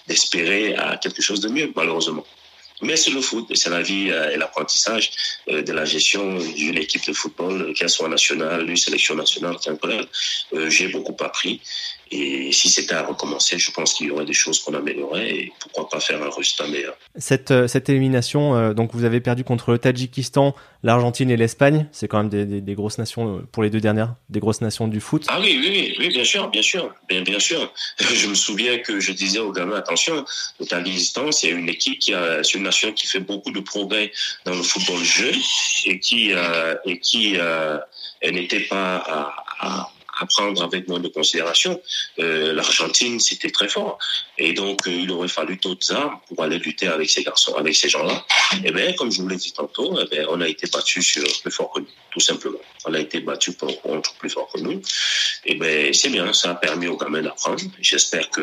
d'espérer 0.06 0.72
de, 0.72 0.80
à 0.80 0.96
quelque 0.96 1.22
chose 1.22 1.40
de 1.40 1.48
mieux, 1.48 1.72
malheureusement. 1.74 2.24
Mais 2.80 2.96
c'est 2.96 3.10
le 3.10 3.20
foot, 3.20 3.50
c'est 3.54 3.70
la 3.70 3.82
vie 3.82 4.10
euh, 4.10 4.30
et 4.30 4.36
l'apprentissage 4.36 5.10
euh, 5.48 5.62
de 5.62 5.72
la 5.72 5.84
gestion 5.84 6.38
d'une 6.38 6.78
équipe 6.78 7.04
de 7.06 7.12
football, 7.12 7.72
qu'elle 7.74 7.90
soit 7.90 8.08
nationale, 8.08 8.68
une 8.68 8.76
sélection 8.76 9.16
nationale, 9.16 9.56
euh, 10.52 10.70
j'ai 10.70 10.88
beaucoup 10.88 11.16
appris. 11.20 11.60
Et 12.10 12.52
si 12.52 12.68
c'était 12.68 12.94
à 12.94 13.02
recommencer, 13.02 13.58
je 13.58 13.70
pense 13.70 13.94
qu'il 13.94 14.06
y 14.06 14.10
aurait 14.10 14.24
des 14.24 14.32
choses 14.32 14.60
qu'on 14.60 14.74
améliorerait 14.74 15.30
et 15.30 15.52
pourquoi 15.60 15.88
pas 15.88 16.00
faire 16.00 16.22
un 16.22 16.30
résultat 16.30 16.66
meilleur. 16.66 16.96
Cette, 17.16 17.50
euh, 17.50 17.68
cette 17.68 17.88
élimination, 17.88 18.56
euh, 18.56 18.74
donc 18.74 18.94
vous 18.94 19.04
avez 19.04 19.20
perdu 19.20 19.44
contre 19.44 19.72
le 19.72 19.78
Tadjikistan, 19.78 20.54
l'Argentine 20.82 21.30
et 21.30 21.36
l'Espagne. 21.36 21.86
C'est 21.92 22.08
quand 22.08 22.18
même 22.18 22.28
des, 22.28 22.46
des, 22.46 22.60
des, 22.60 22.74
grosses 22.74 22.98
nations 22.98 23.36
euh, 23.36 23.40
pour 23.52 23.62
les 23.62 23.70
deux 23.70 23.80
dernières, 23.80 24.14
des 24.28 24.40
grosses 24.40 24.60
nations 24.60 24.88
du 24.88 25.00
foot. 25.00 25.24
Ah 25.28 25.38
oui, 25.40 25.58
oui, 25.60 25.96
oui, 25.98 26.08
bien 26.08 26.24
sûr, 26.24 26.48
bien 26.48 26.62
sûr, 26.62 26.94
bien, 27.08 27.22
bien 27.22 27.38
sûr. 27.38 27.72
Je 27.98 28.26
me 28.28 28.34
souviens 28.34 28.78
que 28.78 29.00
je 29.00 29.12
disais 29.12 29.38
aux 29.38 29.52
gamins, 29.52 29.76
attention, 29.76 30.24
le 30.60 30.66
Tadjikistan, 30.66 31.32
c'est 31.32 31.50
une 31.50 31.68
équipe 31.68 31.98
qui 31.98 32.14
a, 32.14 32.42
c'est 32.42 32.54
une 32.54 32.64
nation 32.64 32.92
qui 32.92 33.06
fait 33.06 33.20
beaucoup 33.20 33.50
de 33.50 33.60
progrès 33.60 34.12
dans 34.44 34.54
le 34.54 34.62
football 34.62 35.02
jeune 35.02 35.34
et 35.84 35.98
qui, 35.98 36.32
euh, 36.32 36.74
et 36.84 36.98
qui, 37.00 37.34
euh, 37.36 37.78
elle 38.20 38.34
n'était 38.34 38.60
pas 38.60 38.96
à, 38.96 39.34
à 39.60 39.90
à 40.18 40.26
prendre 40.26 40.62
avec 40.62 40.88
moins 40.88 41.00
de 41.00 41.08
considération. 41.08 41.80
Euh, 42.18 42.52
L'Argentine, 42.52 43.20
c'était 43.20 43.50
très 43.50 43.68
fort. 43.68 43.98
Et 44.36 44.52
donc, 44.52 44.86
euh, 44.86 44.90
il 44.90 45.10
aurait 45.12 45.28
fallu 45.28 45.56
d'autres 45.56 45.92
armes 45.92 46.18
pour 46.28 46.42
aller 46.42 46.58
lutter 46.58 46.88
avec 46.88 47.08
ces 47.10 47.22
garçons, 47.22 47.54
avec 47.54 47.74
ces 47.74 47.88
gens-là. 47.88 48.24
Et 48.64 48.72
bien, 48.72 48.92
comme 48.94 49.10
je 49.10 49.22
vous 49.22 49.28
l'ai 49.28 49.36
dit 49.36 49.52
tantôt, 49.52 49.98
eh 50.10 50.24
on 50.28 50.40
a 50.40 50.48
été 50.48 50.66
battu 50.66 51.02
sur 51.02 51.24
plus 51.42 51.50
fort 51.50 51.72
que 51.72 51.80
nous, 51.80 51.88
tout 52.10 52.20
simplement. 52.20 52.58
On 52.84 52.94
a 52.94 53.00
été 53.00 53.20
battu 53.20 53.52
contre 53.54 54.14
plus 54.14 54.30
fort 54.30 54.50
que 54.52 54.60
nous. 54.60 54.80
Et 55.44 55.54
bien, 55.54 55.92
c'est 55.92 56.10
bien, 56.10 56.32
ça 56.32 56.50
a 56.50 56.54
permis 56.54 56.88
aux 56.88 56.96
gamins 56.96 57.22
d'apprendre. 57.22 57.62
J'espère 57.80 58.28
que 58.30 58.40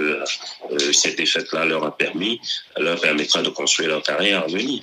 euh, 0.72 0.94
cette 0.94 1.18
défaite-là 1.18 1.66
leur 1.66 1.84
a 1.84 1.96
permis, 1.96 2.40
leur 2.78 3.00
permettra 3.00 3.42
de 3.42 3.50
construire 3.50 3.90
leur 3.90 4.04
carrière 4.04 4.44
à 4.44 4.48
venir. 4.48 4.82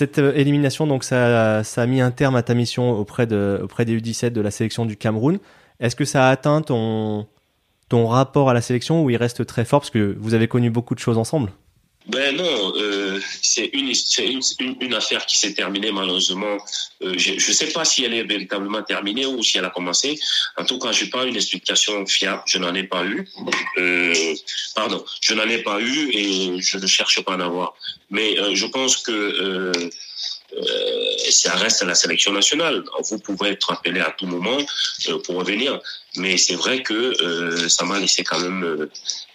Cette 0.00 0.18
euh, 0.18 0.32
élimination, 0.34 0.86
donc 0.86 1.04
ça, 1.04 1.58
a 1.60 1.86
mis 1.86 2.00
un 2.00 2.10
terme 2.10 2.34
à 2.34 2.42
ta 2.42 2.54
mission 2.54 2.92
auprès, 2.92 3.30
auprès 3.60 3.84
des 3.84 4.00
U17 4.00 4.30
de 4.30 4.40
la 4.40 4.50
sélection 4.50 4.86
du 4.86 4.96
Cameroun. 4.96 5.38
Est-ce 5.78 5.94
que 5.94 6.06
ça 6.06 6.28
a 6.28 6.30
atteint 6.30 6.62
ton, 6.62 7.26
ton 7.90 8.06
rapport 8.06 8.48
à 8.48 8.54
la 8.54 8.62
sélection 8.62 9.04
où 9.04 9.10
il 9.10 9.16
reste 9.16 9.44
très 9.44 9.66
fort? 9.66 9.80
Parce 9.80 9.90
que 9.90 10.16
vous 10.18 10.32
avez 10.32 10.48
connu 10.48 10.70
beaucoup 10.70 10.94
de 10.94 11.00
choses 11.00 11.18
ensemble 11.18 11.52
ben 12.06 12.34
non, 12.34 12.72
euh, 12.76 13.20
c'est 13.42 13.70
une, 13.74 13.92
une, 14.18 14.76
une, 14.80 14.94
affaire 14.94 15.26
qui 15.26 15.38
s'est 15.38 15.52
terminée 15.52 15.92
malheureusement. 15.92 16.56
Euh, 17.02 17.14
je 17.16 17.34
ne 17.34 17.54
sais 17.54 17.68
pas 17.68 17.84
si 17.84 18.04
elle 18.04 18.14
est 18.14 18.24
véritablement 18.24 18.82
terminée 18.82 19.26
ou 19.26 19.42
si 19.42 19.58
elle 19.58 19.66
a 19.66 19.70
commencé. 19.70 20.18
En 20.56 20.64
tout 20.64 20.78
cas, 20.78 20.92
je 20.92 21.04
n'ai 21.04 21.10
pas 21.10 21.24
une 21.24 21.36
explication 21.36 22.06
fiable. 22.06 22.42
Je 22.46 22.58
n'en 22.58 22.74
ai 22.74 22.84
pas 22.84 23.04
eu. 23.04 23.28
Euh, 23.76 24.34
pardon, 24.74 25.04
je 25.20 25.34
n'en 25.34 25.48
ai 25.48 25.58
pas 25.58 25.78
eu 25.80 26.10
et 26.12 26.60
je 26.60 26.78
ne 26.78 26.86
cherche 26.86 27.20
pas 27.20 27.34
à 27.34 27.36
en 27.36 27.40
avoir. 27.40 27.74
Mais 28.10 28.38
euh, 28.38 28.54
je 28.54 28.66
pense 28.66 28.96
que 28.96 29.12
euh, 29.12 29.72
ça 31.30 31.54
reste 31.54 31.82
la 31.82 31.94
sélection 31.94 32.32
nationale. 32.32 32.82
Vous 33.08 33.18
pouvez 33.18 33.50
être 33.50 33.72
appelé 33.72 34.00
à 34.00 34.14
tout 34.16 34.26
moment 34.26 34.58
pour 35.24 35.36
revenir. 35.36 35.80
Mais 36.16 36.36
c'est 36.36 36.56
vrai 36.56 36.82
que 36.82 37.68
ça 37.68 37.84
m'a 37.84 37.98
laissé 38.00 38.24
quand 38.24 38.40
même 38.40 38.88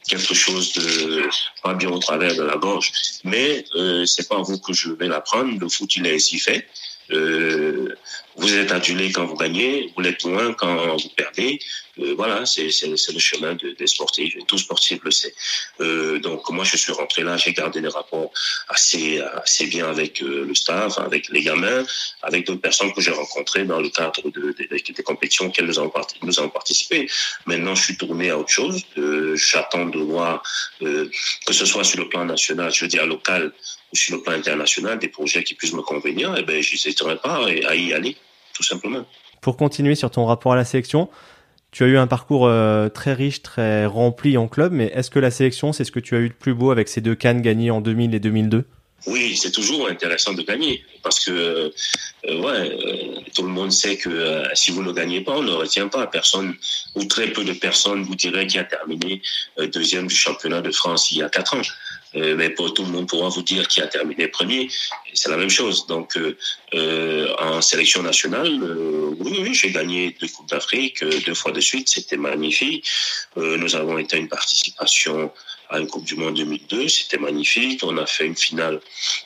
quelque 0.08 0.34
chose 0.34 0.74
de 0.74 1.30
pas 1.64 1.74
bien 1.74 1.90
au 1.90 2.00
travers 2.00 2.36
de 2.36 2.44
la 2.44 2.58
gorge. 2.58 2.92
Mais 3.24 3.66
euh, 3.76 4.06
c'est 4.06 4.28
pas 4.28 4.42
vous 4.42 4.60
que 4.60 4.74
je 4.74 4.92
vais 4.92 5.08
l'apprendre. 5.08 5.60
Le 5.60 5.70
foot, 5.70 5.96
il 5.96 6.06
est 6.06 6.16
ainsi 6.16 6.40
fait. 6.40 6.68
Euh, 7.12 7.96
vous 8.36 8.54
êtes 8.56 8.72
adulé 8.72 9.12
quand 9.12 9.26
vous 9.26 9.36
gagnez, 9.36 9.92
vous 9.96 10.02
l'êtes 10.02 10.26
moins 10.26 10.54
quand 10.54 10.98
vous 10.98 11.10
perdez. 11.16 11.60
Euh, 12.00 12.14
voilà, 12.16 12.46
c'est 12.46 12.70
le 12.88 13.20
chemin 13.20 13.54
de, 13.56 13.72
des 13.72 13.88
sportifs. 13.88 14.36
Tout 14.48 14.58
sportif 14.58 15.00
le 15.04 15.12
sait. 15.12 15.34
Euh, 15.82 16.20
donc 16.20 16.50
moi, 16.50 16.64
je 16.64 16.78
suis 16.78 16.92
rentré 16.92 17.24
là, 17.24 17.38
j'ai 17.38 17.54
gardé 17.54 17.82
des 17.82 17.88
rapports 17.88 18.32
assez 18.70 19.22
assez 19.22 19.68
bien 19.68 19.90
avec 19.90 20.22
euh, 20.22 20.46
le 20.46 20.56
staff, 20.56 20.98
avec 20.98 21.30
les 21.30 21.42
gamins, 21.42 21.86
avec 22.22 22.46
d'autres 22.46 22.62
personnes 22.62 22.92
que 22.94 23.02
j'ai 23.02 23.12
rencontrées 23.12 23.66
dans 23.66 23.80
le 23.80 23.90
cadre 23.90 24.30
de, 24.30 24.56
de, 24.58 24.94
des 24.94 25.04
compétitions 25.04 25.48
auxquelles 25.48 25.66
nous 25.66 25.80
avons, 25.80 25.92
nous 26.24 26.40
avons 26.40 26.50
participé. 26.50 27.10
Maintenant, 27.46 27.76
je 27.76 27.84
suis 27.84 27.98
tourné 27.98 28.30
à 28.30 28.38
autre 28.38 28.50
chose. 28.50 28.84
Euh, 28.98 29.36
J'attends 29.36 29.86
de 29.86 30.00
voir 30.00 30.44
euh, 30.82 31.10
que 31.46 31.54
ce 31.54 31.66
soit 31.66 31.84
sur 31.84 32.00
le 32.00 32.10
plan 32.10 32.26
national, 32.26 32.74
je 32.74 32.86
veux 32.86 32.88
dire 32.88 33.06
local 33.06 33.52
ou 33.92 33.96
sur 33.96 34.16
le 34.16 34.22
plan 34.22 34.34
international, 34.34 35.00
des 35.00 35.08
projets 35.10 35.44
qui 35.44 35.54
puissent 35.54 35.74
me 35.74 35.82
convenir. 35.82 36.36
Eh 36.38 36.44
ben, 36.44 36.62
j'hésiterai 36.62 37.18
pas 37.18 37.46
à 37.46 37.76
y 37.76 37.94
aller, 37.94 38.18
tout 38.54 38.64
simplement. 38.64 39.06
Pour 39.42 39.58
continuer 39.58 39.96
sur 39.96 40.10
ton 40.10 40.26
rapport 40.26 40.54
à 40.54 40.56
la 40.56 40.66
sélection, 40.66 41.10
tu 41.76 41.84
as 41.84 41.88
eu 41.88 41.98
un 41.98 42.08
parcours 42.08 42.48
euh, 42.48 42.88
très 42.88 43.12
riche, 43.12 43.42
très 43.42 43.86
rempli 43.86 44.38
en 44.38 44.48
club, 44.48 44.72
mais 44.72 44.86
est-ce 44.96 45.12
que 45.12 45.20
la 45.20 45.30
sélection, 45.30 45.74
c'est 45.74 45.84
ce 45.84 45.92
que 45.92 46.00
tu 46.00 46.16
as 46.16 46.20
eu 46.20 46.30
de 46.30 46.34
plus 46.34 46.54
beau 46.54 46.72
avec 46.72 46.88
ces 46.88 47.02
deux 47.02 47.16
cannes 47.16 47.42
gagnées 47.42 47.70
en 47.70 47.82
2000 47.82 48.16
et 48.16 48.20
2002 48.20 48.64
oui, 49.08 49.38
c'est 49.38 49.52
toujours 49.52 49.88
intéressant 49.88 50.34
de 50.34 50.42
gagner 50.42 50.84
parce 51.04 51.24
que 51.26 51.32
euh, 51.32 52.42
ouais, 52.42 52.72
euh, 52.72 53.20
tout 53.36 53.44
le 53.44 53.50
monde 53.50 53.72
sait 53.72 53.98
que 53.98 54.42
si 54.56 54.72
vous 54.72 54.82
ne 54.82 54.92
gagnez 54.92 55.22
pas, 55.22 55.34
on 55.34 55.44
ne 55.44 55.52
retient 55.52 55.90
pas. 55.90 56.08
Personne 56.08 56.56
ou 56.96 57.04
très 57.04 57.28
peu 57.28 57.44
de 57.44 57.54
personnes 57.54 58.02
vous 58.02 58.16
diraient 58.16 58.48
qui 58.48 58.58
a 58.58 58.64
terminé 58.64 59.22
deuxième 59.72 60.08
du 60.08 60.16
championnat 60.16 60.62
de 60.62 60.72
France 60.72 61.12
il 61.12 61.20
y 61.20 61.22
a 61.22 61.30
quatre 61.30 61.56
ans. 61.56 61.62
Euh, 62.16 62.36
mais 62.36 62.50
pour 62.50 62.74
tout 62.74 62.84
le 62.84 62.92
monde 62.92 63.08
pourra 63.08 63.30
vous 63.30 63.42
dire 63.42 63.68
qui 63.68 63.82
a 63.82 63.88
terminé 63.88 64.28
premier. 64.28 64.70
C'est 65.14 65.30
la 65.30 65.38
même 65.38 65.50
chose. 65.50 65.88
Donc 65.88 66.18
en 67.40 67.62
sélection 67.62 68.04
nationale, 68.04 68.52
oui, 69.20 69.38
oui, 69.42 69.54
j'ai 69.54 69.72
gagné 69.72 70.16
deux 70.20 70.28
coupes 70.28 70.50
d'Afrique 70.50 71.04
deux 71.04 71.34
fois 71.34 71.52
de 71.52 71.62
suite. 71.62 71.90
C'était 71.90 72.18
magnifique. 72.18 72.86
nous 73.36 73.76
avons 73.76 73.98
été 73.98 74.18
une 74.18 74.28
participation 74.28 75.32
à 75.70 75.80
une 75.80 75.88
Coupe 75.88 76.06
du 76.06 76.16
Monde 76.16 76.36
2002. 76.36 76.88
C'était 76.88 77.18
magnifique. 77.18 77.82
On 77.84 77.98
a 77.98 78.06
fait 78.06 78.26
une 78.26 78.36
finale 78.36 78.80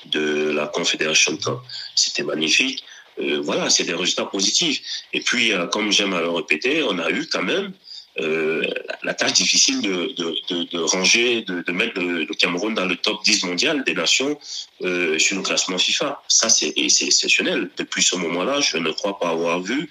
de 0.07 0.51
la 0.51 0.67
Confédération 0.67 1.35
Cup. 1.37 1.59
C'était 1.95 2.23
magnifique. 2.23 2.83
Euh, 3.19 3.41
voilà, 3.43 3.69
c'est 3.69 3.83
des 3.83 3.93
résultats 3.93 4.25
positifs. 4.25 4.81
Et 5.13 5.21
puis, 5.21 5.51
euh, 5.51 5.67
comme 5.67 5.91
j'aime 5.91 6.13
à 6.13 6.21
le 6.21 6.29
répéter, 6.29 6.83
on 6.83 6.97
a 6.99 7.09
eu 7.09 7.27
quand 7.27 7.43
même 7.43 7.73
euh, 8.19 8.61
la 9.03 9.13
tâche 9.13 9.33
difficile 9.33 9.81
de, 9.81 10.79
ranger, 10.79 11.41
de, 11.41 11.71
mettre 11.71 11.99
le, 11.99 12.25
Cameroun 12.37 12.73
dans 12.73 12.85
le 12.85 12.95
top 12.95 13.23
10 13.23 13.43
mondial 13.43 13.83
des 13.83 13.93
nations 13.93 14.37
euh, 14.81 15.17
sur 15.19 15.37
le 15.37 15.43
classement 15.43 15.77
FIFA. 15.77 16.21
Ça, 16.27 16.49
c'est 16.49 16.73
exceptionnel. 16.75 17.69
Depuis 17.77 18.03
ce 18.03 18.15
moment-là, 18.15 18.59
je 18.59 18.77
ne 18.77 18.91
crois 18.91 19.17
pas 19.19 19.29
avoir 19.29 19.61
vu 19.61 19.89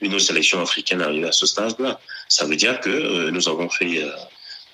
une 0.00 0.18
sélection 0.18 0.60
africaine 0.60 1.02
arriver 1.02 1.28
à 1.28 1.32
ce 1.32 1.46
stade-là. 1.46 2.00
Ça 2.28 2.46
veut 2.46 2.56
dire 2.56 2.80
que 2.80 2.90
euh, 2.90 3.30
nous 3.30 3.48
avons 3.48 3.68
fait 3.68 4.02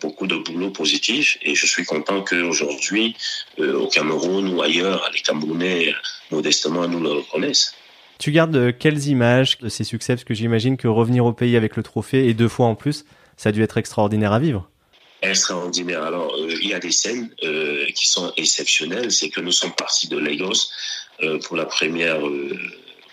beaucoup 0.01 0.27
de 0.27 0.37
boulot 0.37 0.71
positif 0.71 1.39
et 1.43 1.55
je 1.55 1.67
suis 1.67 1.85
content 1.85 2.23
qu'aujourd'hui, 2.23 3.17
au 3.59 3.87
Cameroun 3.87 4.53
ou 4.53 4.61
ailleurs, 4.61 5.11
les 5.15 5.21
Camerounais, 5.21 5.95
modestement, 6.31 6.87
nous 6.87 7.01
le 7.01 7.13
reconnaissent. 7.13 7.75
Tu 8.19 8.31
gardes 8.31 8.77
quelles 8.79 9.09
images 9.09 9.59
de 9.59 9.69
ces 9.69 9.85
succès? 9.85 10.15
Parce 10.15 10.25
que 10.25 10.35
j'imagine 10.35 10.77
que 10.77 10.89
revenir 10.89 11.25
au 11.25 11.33
pays 11.33 11.57
avec 11.57 11.77
le 11.77 11.83
trophée, 11.83 12.29
et 12.29 12.35
deux 12.35 12.49
fois 12.49 12.67
en 12.67 12.75
plus, 12.75 13.05
ça 13.37 13.49
a 13.49 13.53
dû 13.53 13.63
être 13.63 13.77
extraordinaire 13.77 14.33
à 14.33 14.39
vivre. 14.39 14.69
Extraordinaire. 15.23 16.03
Alors, 16.03 16.35
euh, 16.35 16.55
il 16.63 16.69
y 16.69 16.75
a 16.75 16.79
des 16.79 16.93
scènes 16.93 17.31
euh, 17.43 17.87
qui 17.95 18.09
sont 18.09 18.33
exceptionnelles. 18.37 19.11
C'est 19.11 19.31
que 19.31 19.41
nous 19.41 19.53
sommes 19.53 19.73
partis 19.73 20.09
de 20.09 20.19
Lagos 20.19 20.69
euh, 21.23 21.39
pour 21.39 21.57
la 21.57 21.65
première 21.65 22.27
euh, 22.27 22.59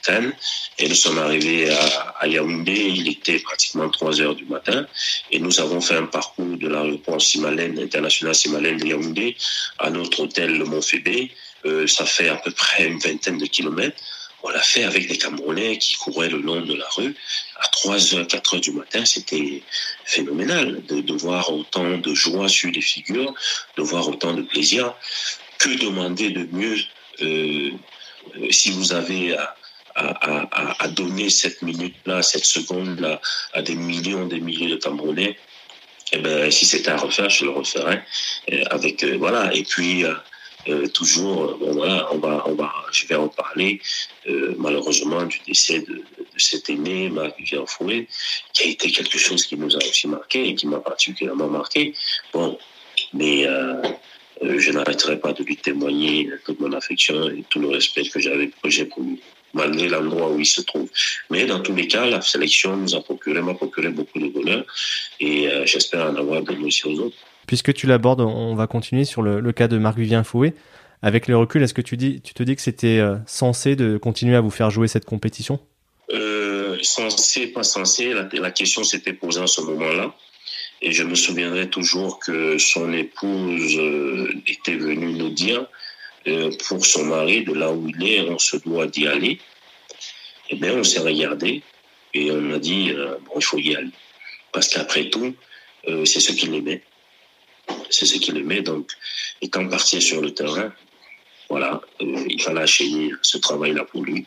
Cannes 0.03 0.33
et 0.79 0.87
nous 0.87 0.95
sommes 0.95 1.19
arrivés 1.19 1.69
à, 1.69 2.15
à, 2.19 2.27
Yaoundé. 2.27 2.73
Il 2.73 3.07
était 3.07 3.39
pratiquement 3.39 3.89
3 3.89 4.21
heures 4.21 4.35
du 4.35 4.45
matin 4.45 4.87
et 5.31 5.39
nous 5.39 5.59
avons 5.59 5.81
fait 5.81 5.95
un 5.95 6.05
parcours 6.05 6.57
de 6.57 6.67
l'aéroport 6.67 7.21
Simalène, 7.21 7.79
international 7.79 8.35
Simalène 8.35 8.77
de 8.77 8.87
Yaoundé 8.87 9.37
à 9.79 9.89
notre 9.89 10.21
hôtel 10.21 10.57
Le 10.57 10.65
Mont-Fébé. 10.65 11.31
Euh, 11.65 11.85
ça 11.85 12.05
fait 12.05 12.29
à 12.29 12.35
peu 12.37 12.51
près 12.51 12.87
une 12.87 12.99
vingtaine 12.99 13.37
de 13.37 13.45
kilomètres. 13.45 14.01
On 14.43 14.49
l'a 14.49 14.61
fait 14.61 14.83
avec 14.83 15.07
des 15.07 15.17
Camerounais 15.17 15.77
qui 15.77 15.95
couraient 15.95 16.29
le 16.29 16.39
long 16.39 16.61
de 16.61 16.73
la 16.73 16.87
rue 16.89 17.15
à 17.59 17.67
3 17.67 18.15
heures, 18.15 18.27
4 18.27 18.55
heures 18.55 18.61
du 18.61 18.71
matin. 18.71 19.05
C'était 19.05 19.61
phénoménal 20.05 20.81
de, 20.85 21.13
voir 21.13 21.51
autant 21.53 21.97
de 21.97 22.13
joie 22.13 22.49
sur 22.49 22.71
les 22.71 22.81
figures, 22.81 23.33
de 23.77 23.83
voir 23.83 24.07
autant 24.07 24.33
de 24.33 24.41
plaisir. 24.41 24.93
Que 25.59 25.69
demander 25.77 26.31
de 26.31 26.47
mieux 26.51 26.77
euh, 27.21 27.71
si 28.49 28.71
vous 28.71 28.93
avez 28.93 29.35
à, 29.95 30.87
donner 30.89 31.29
cette 31.29 31.61
minute-là, 31.61 32.23
cette 32.23 32.45
seconde-là 32.45 33.21
à 33.53 33.61
des 33.61 33.75
millions, 33.75 34.25
des 34.25 34.39
milliers 34.39 34.69
de 34.69 34.77
Camerounais? 34.77 35.37
Eh 36.13 36.17
ben, 36.17 36.51
si 36.51 36.65
c'était 36.65 36.91
à 36.91 36.97
refaire, 36.97 37.29
je 37.29 37.45
le 37.45 37.51
referais. 37.51 38.03
avec, 38.69 39.03
euh, 39.03 39.17
voilà. 39.17 39.53
Et 39.53 39.63
puis, 39.63 40.03
euh, 40.03 40.13
euh, 40.67 40.87
toujours, 40.87 41.57
bon 41.57 41.73
voilà, 41.73 42.07
on 42.13 42.17
va, 42.17 42.43
on 42.47 42.53
va, 42.55 42.71
je 42.91 43.07
vais 43.07 43.15
en 43.15 43.27
parler 43.27 43.81
euh, 44.27 44.55
malheureusement 44.57 45.23
du 45.23 45.39
décès 45.47 45.79
de, 45.79 45.95
de 45.95 46.39
cet 46.39 46.69
aîné, 46.69 47.09
Marc 47.09 47.35
Fouet, 47.67 48.07
qui 48.53 48.63
a 48.63 48.67
été 48.67 48.91
quelque 48.91 49.17
chose 49.17 49.45
qui 49.45 49.57
nous 49.57 49.75
a 49.75 49.79
aussi 49.79 50.07
marqué 50.07 50.49
et 50.49 50.55
qui 50.55 50.67
m'a 50.67 50.79
particulièrement 50.79 51.47
marqué. 51.47 51.93
Bon, 52.33 52.57
mais 53.13 53.45
euh, 53.45 53.81
je 54.41 54.71
n'arrêterai 54.71 55.19
pas 55.19 55.33
de 55.33 55.43
lui 55.43 55.57
témoigner 55.57 56.29
toute 56.45 56.59
mon 56.59 56.73
affection 56.73 57.29
et 57.29 57.43
tout 57.49 57.59
le 57.59 57.69
respect 57.69 58.03
que 58.09 58.19
j'avais 58.19 58.51
j'ai 58.65 58.85
pour 58.85 59.03
lui 59.03 59.19
malgré 59.53 59.89
l'endroit 59.89 60.29
où 60.29 60.39
il 60.39 60.45
se 60.45 60.61
trouve. 60.61 60.89
Mais 61.29 61.45
dans 61.45 61.59
tous 61.59 61.75
les 61.75 61.87
cas, 61.87 62.05
la 62.05 62.21
sélection 62.21 62.77
nous 62.77 62.95
a 62.95 63.01
procuré, 63.01 63.41
m'a 63.41 63.53
procuré 63.53 63.89
beaucoup 63.89 64.19
de 64.19 64.27
bonheur 64.27 64.63
et 65.19 65.47
euh, 65.47 65.65
j'espère 65.65 66.07
en 66.07 66.15
avoir 66.15 66.41
donné 66.41 66.65
aussi 66.65 66.85
aux 66.87 66.99
autres. 66.99 67.17
Puisque 67.47 67.73
tu 67.73 67.87
l'abordes, 67.87 68.21
on 68.21 68.55
va 68.55 68.67
continuer 68.67 69.05
sur 69.05 69.21
le, 69.21 69.51
cas 69.51 69.67
de 69.67 69.77
Marc-Vivien 69.77 70.23
Fouet. 70.23 70.53
Avec 71.01 71.27
le 71.27 71.35
recul, 71.35 71.63
est-ce 71.63 71.73
que 71.73 71.81
tu, 71.81 71.97
dis, 71.97 72.21
tu 72.21 72.33
te 72.33 72.43
dis 72.43 72.55
que 72.55 72.61
c'était 72.61 72.99
euh, 72.99 73.15
censé 73.25 73.75
de 73.75 73.97
continuer 73.97 74.35
à 74.35 74.41
vous 74.41 74.51
faire 74.51 74.69
jouer 74.69 74.87
cette 74.87 75.05
compétition? 75.05 75.59
Euh, 76.11 76.77
Censé, 76.83 77.47
pas 77.47 77.63
censé, 77.63 78.13
la, 78.13 78.51
question 78.51 78.83
s'était 78.83 79.13
posée 79.13 79.41
à 79.41 79.47
ce 79.47 79.61
moment-là. 79.61 80.13
Et 80.83 80.91
je 80.91 81.03
me 81.03 81.15
souviendrai 81.15 81.69
toujours 81.69 82.19
que 82.19 82.57
son 82.57 82.91
épouse 82.93 83.77
euh, 83.77 84.31
était 84.47 84.75
venue 84.75 85.13
nous 85.13 85.29
dire, 85.29 85.65
pour 86.67 86.85
son 86.85 87.05
mari, 87.05 87.43
de 87.43 87.53
là 87.53 87.71
où 87.71 87.87
il 87.87 88.07
est, 88.07 88.21
on 88.21 88.37
se 88.37 88.57
doit 88.57 88.85
d'y 88.85 89.07
aller. 89.07 89.39
Eh 90.51 90.55
bien, 90.55 90.73
on 90.73 90.83
s'est 90.83 90.99
regardé 90.99 91.63
et 92.13 92.31
on 92.31 92.53
a 92.53 92.59
dit, 92.59 92.93
bon, 93.25 93.33
il 93.37 93.43
faut 93.43 93.57
y 93.57 93.75
aller. 93.75 93.89
Parce 94.51 94.67
qu'après 94.67 95.09
tout, 95.09 95.33
c'est 95.87 96.19
ce 96.19 96.31
qu'il 96.33 96.53
aimait 96.53 96.83
c'est 97.89 98.05
ce 98.05 98.17
qu'il 98.17 98.37
aimait. 98.37 98.61
Donc, 98.61 98.91
et 99.41 99.49
quand 99.49 99.67
partir 99.67 100.01
sur 100.01 100.21
le 100.21 100.33
terrain, 100.33 100.71
voilà, 101.49 101.81
euh, 102.01 102.25
il 102.29 102.41
fallait 102.41 102.61
enchaîner 102.61 103.11
ce 103.21 103.37
travail-là 103.37 103.83
pour 103.85 104.03
lui. 104.03 104.19
Et 104.19 104.25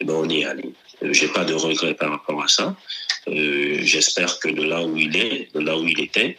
eh 0.00 0.04
ben, 0.04 0.14
on 0.14 0.28
y 0.28 0.40
est 0.40 0.44
allé. 0.46 0.72
Euh, 1.02 1.12
j'ai 1.12 1.28
pas 1.28 1.44
de 1.44 1.52
regrets 1.52 1.94
par 1.94 2.10
rapport 2.10 2.42
à 2.42 2.48
ça. 2.48 2.74
Euh, 3.28 3.78
j'espère 3.82 4.38
que 4.38 4.48
de 4.48 4.62
là 4.62 4.82
où 4.82 4.96
il 4.96 5.14
est, 5.16 5.54
de 5.54 5.60
là 5.60 5.76
où 5.76 5.86
il 5.86 6.00
était, 6.00 6.38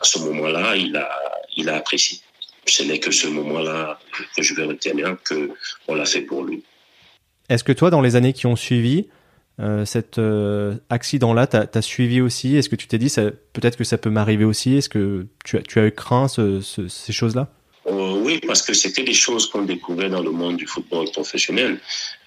à 0.00 0.04
ce 0.04 0.18
moment-là, 0.20 0.76
il 0.76 0.96
a, 0.96 1.10
il 1.56 1.68
a 1.68 1.76
apprécié. 1.76 2.20
Ce 2.66 2.82
n'est 2.82 2.98
que 2.98 3.10
ce 3.10 3.26
moment-là 3.28 4.00
que 4.36 4.42
je 4.42 4.54
vais 4.54 4.64
retenir 4.64 5.16
que 5.22 5.50
on 5.88 5.94
l'a 5.94 6.06
fait 6.06 6.22
pour 6.22 6.42
lui. 6.44 6.62
Est-ce 7.48 7.62
que 7.62 7.72
toi, 7.72 7.90
dans 7.90 8.00
les 8.00 8.16
années 8.16 8.32
qui 8.32 8.46
ont 8.46 8.56
suivi, 8.56 9.08
cet 9.58 10.18
euh, 10.18 10.76
accident-là, 10.90 11.46
tu 11.46 11.56
as, 11.56 11.82
suivi 11.82 12.20
aussi? 12.20 12.56
Est-ce 12.56 12.68
que 12.68 12.76
tu 12.76 12.88
t'es 12.88 12.98
dit, 12.98 13.12
peut-être 13.52 13.76
que 13.76 13.84
ça 13.84 13.96
peut 13.96 14.10
m'arriver 14.10 14.44
aussi? 14.44 14.76
Est-ce 14.76 14.88
que 14.88 15.26
tu 15.44 15.56
as, 15.56 15.62
tu 15.62 15.78
as 15.78 15.86
eu 15.86 15.92
craint 15.92 16.28
ces 16.28 17.12
choses-là? 17.12 17.48
Euh, 17.86 18.20
Oui, 18.20 18.40
parce 18.46 18.62
que 18.62 18.74
c'était 18.74 19.04
des 19.04 19.14
choses 19.14 19.48
qu'on 19.48 19.62
découvrait 19.62 20.10
dans 20.10 20.22
le 20.22 20.30
monde 20.30 20.56
du 20.56 20.66
football 20.66 21.10
professionnel. 21.10 21.78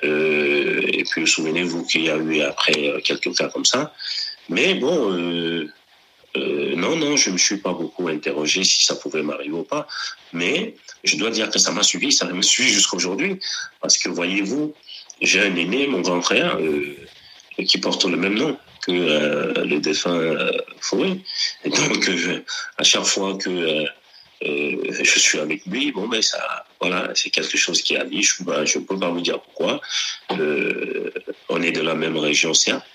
et 0.02 1.04
puis, 1.12 1.28
souvenez-vous 1.28 1.86
qu'il 1.86 2.06
y 2.06 2.10
a 2.10 2.18
eu 2.18 2.42
après 2.42 3.02
quelques 3.04 3.36
cas 3.36 3.50
comme 3.50 3.66
ça. 3.66 3.94
Mais 4.48 4.74
bon, 4.74 5.12
non, 6.36 6.96
non, 6.96 7.16
je 7.16 7.30
ne 7.30 7.34
me 7.34 7.38
suis 7.38 7.58
pas 7.58 7.74
beaucoup 7.74 8.08
interrogé 8.08 8.64
si 8.64 8.86
ça 8.86 8.96
pouvait 8.96 9.22
m'arriver 9.22 9.54
ou 9.54 9.64
pas. 9.64 9.88
Mais 10.34 10.74
je 11.04 11.16
dois 11.18 11.30
dire 11.30 11.52
que 11.52 11.60
ça 11.60 11.72
m'a 11.72 11.84
suivi, 11.84 12.12
ça 12.12 12.26
me 12.26 12.42
suit 12.42 12.70
jusqu'à 12.70 12.98
aujourd'hui. 12.98 13.40
Parce 13.82 14.00
que 14.00 14.10
voyez-vous, 14.10 14.74
j'ai 15.22 15.42
un 15.42 15.56
aîné, 15.56 15.86
mon 15.88 16.02
grand 16.02 16.22
frère, 16.22 16.58
qui 17.66 17.78
porte 17.78 18.06
le 18.06 18.18
même 18.18 18.36
nom 18.36 18.58
que 18.86 18.92
euh, 18.92 19.66
le 19.66 19.80
défunt 19.80 20.16
euh, 20.16 20.52
Et 21.64 21.70
donc, 21.70 22.12
à 22.78 22.84
chaque 22.84 23.04
fois 23.04 23.38
que 23.38 23.50
euh, 23.50 23.86
euh, 24.46 24.94
je 25.04 25.20
suis 25.20 25.40
avec 25.40 25.66
lui, 25.66 25.92
bon, 25.92 26.08
ben 26.08 26.22
ça, 26.22 26.66
voilà, 26.80 27.12
c'est 27.14 27.30
quelque 27.30 27.58
chose 27.58 27.82
qui 27.82 27.98
a 27.98 28.06
dit. 28.06 28.24
Je 28.24 28.44
ne 28.44 28.86
peux 28.86 28.98
pas 28.98 29.10
vous 29.10 29.22
dire 29.22 29.40
pourquoi. 29.42 29.82
on 30.30 31.62
est 31.62 31.72
de 31.72 31.82
la 31.82 31.96
même 31.96 32.18
région, 32.18 32.54
certes, 32.54 32.86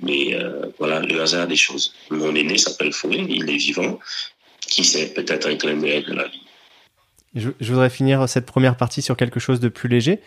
mais 0.00 0.36
voilà, 0.78 1.00
le 1.00 1.20
hasard 1.20 1.46
des 1.46 1.56
choses. 1.56 1.94
Mon 2.10 2.34
aîné 2.34 2.58
s'appelle 2.58 2.92
Fouet, 2.92 3.24
il 3.28 3.48
est 3.48 3.56
vivant. 3.56 3.98
Qui 4.60 4.84
sait, 4.84 5.12
peut-être 5.12 5.48
un 5.48 5.56
clin 5.56 5.76
d'œil 5.76 6.04
de 6.04 6.14
la 6.14 6.28
vie. 6.28 6.40
Je, 7.34 7.50
voudrais 7.60 7.90
finir 7.90 8.26
cette 8.28 8.46
première 8.46 8.76
partie 8.76 9.02
sur 9.02 9.16
quelque 9.16 9.40
chose 9.40 9.60
de 9.60 9.68
plus 9.68 9.88
léger. 9.88 10.20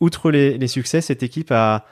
Outre 0.00 0.30
les 0.30 0.68
succès, 0.68 1.00
cette 1.00 1.22
équipe 1.22 1.50
a, 1.50 1.86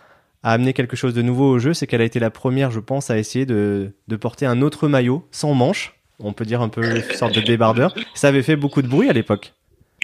a 0.44 0.52
amené 0.52 0.74
quelque 0.74 0.94
chose 0.94 1.14
de 1.14 1.22
nouveau 1.22 1.50
au 1.50 1.58
jeu, 1.58 1.74
c'est 1.74 1.86
qu'elle 1.86 2.02
a 2.02 2.04
été 2.04 2.20
la 2.20 2.30
première, 2.30 2.70
je 2.70 2.78
pense, 2.78 3.10
à 3.10 3.18
essayer 3.18 3.46
de, 3.46 3.92
de 4.06 4.16
porter 4.16 4.44
un 4.46 4.60
autre 4.60 4.86
maillot 4.88 5.26
sans 5.32 5.54
manche. 5.54 5.98
On 6.20 6.32
peut 6.32 6.44
dire 6.44 6.60
un 6.60 6.68
peu 6.68 6.84
une 6.84 7.02
sorte 7.16 7.34
de 7.34 7.40
débardeur. 7.40 7.94
Ça 8.14 8.28
avait 8.28 8.42
fait 8.42 8.54
beaucoup 8.54 8.82
de 8.82 8.86
bruit 8.86 9.08
à 9.08 9.12
l'époque. 9.12 9.54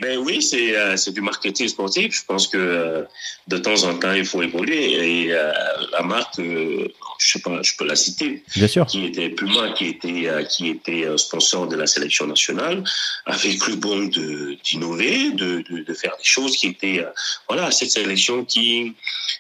Ben 0.01 0.17
oui, 0.17 0.41
c'est 0.41 0.75
euh, 0.77 0.97
c'est 0.97 1.13
du 1.13 1.21
marketing 1.21 1.69
sportif. 1.69 2.15
Je 2.15 2.25
pense 2.25 2.47
que 2.49 2.57
euh, 2.57 3.03
de 3.49 3.59
temps 3.59 3.85
en 3.85 3.95
temps, 3.99 4.13
il 4.13 4.25
faut 4.25 4.43
évoluer. 4.43 5.25
Et 5.25 5.33
euh, 5.33 5.53
la 5.93 6.03
marque, 6.03 6.39
je 6.39 6.89
sais 7.19 7.41
pas, 7.41 7.61
je 7.63 7.73
peux 7.77 7.85
la 7.85 7.97
citer. 7.97 8.43
Bien 8.57 8.67
sûr. 8.67 8.87
Qui 8.87 9.05
était 9.07 9.29
Puma, 9.29 9.73
qui 9.73 9.89
était 9.89 10.31
qui 10.49 10.69
était 10.71 11.07
sponsor 11.19 11.67
de 11.69 11.77
la 11.77 11.87
sélection 11.87 12.27
nationale, 12.27 12.83
avait 13.27 13.57
cru 13.57 13.77
bon 13.77 14.07
de 14.07 14.57
d'innover, 14.65 15.33
de, 15.33 15.63
de, 15.69 15.85
de 15.85 15.95
faire 15.95 16.17
des 16.17 16.25
choses 16.25 16.57
qui 16.57 16.69
étaient 16.69 17.05
voilà 17.49 17.71
cette 17.71 17.91
sélection 17.91 18.45
qui 18.45 18.95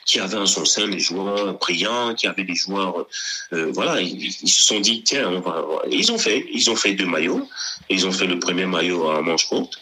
qui 0.05 0.21
avait 0.21 0.37
en 0.37 0.47
son 0.47 0.67
sein 0.67 0.89
des 0.89 1.01
joueurs 1.01 1.55
brillants, 1.55 2.15
qui 2.15 2.27
avait 2.27 2.45
des 2.45 2.55
joueurs 2.55 3.07
voilà, 3.51 4.01
ils, 4.01 4.33
se 4.33 4.63
sont 4.63 4.81
dit 4.81 5.03
tiens, 5.03 5.29
on 5.29 5.41
va, 5.41 5.65
ils 5.91 6.13
ont 6.13 6.19
fait, 6.19 6.47
ils 6.53 6.71
ont 6.71 6.77
fait 6.77 6.93
deux 6.93 7.07
maillots. 7.07 7.49
Ils 7.89 8.07
ont 8.07 8.13
fait 8.13 8.27
le 8.27 8.39
premier 8.39 8.67
maillot 8.67 9.09
à 9.11 9.23
manche 9.23 9.47
courte. 9.49 9.79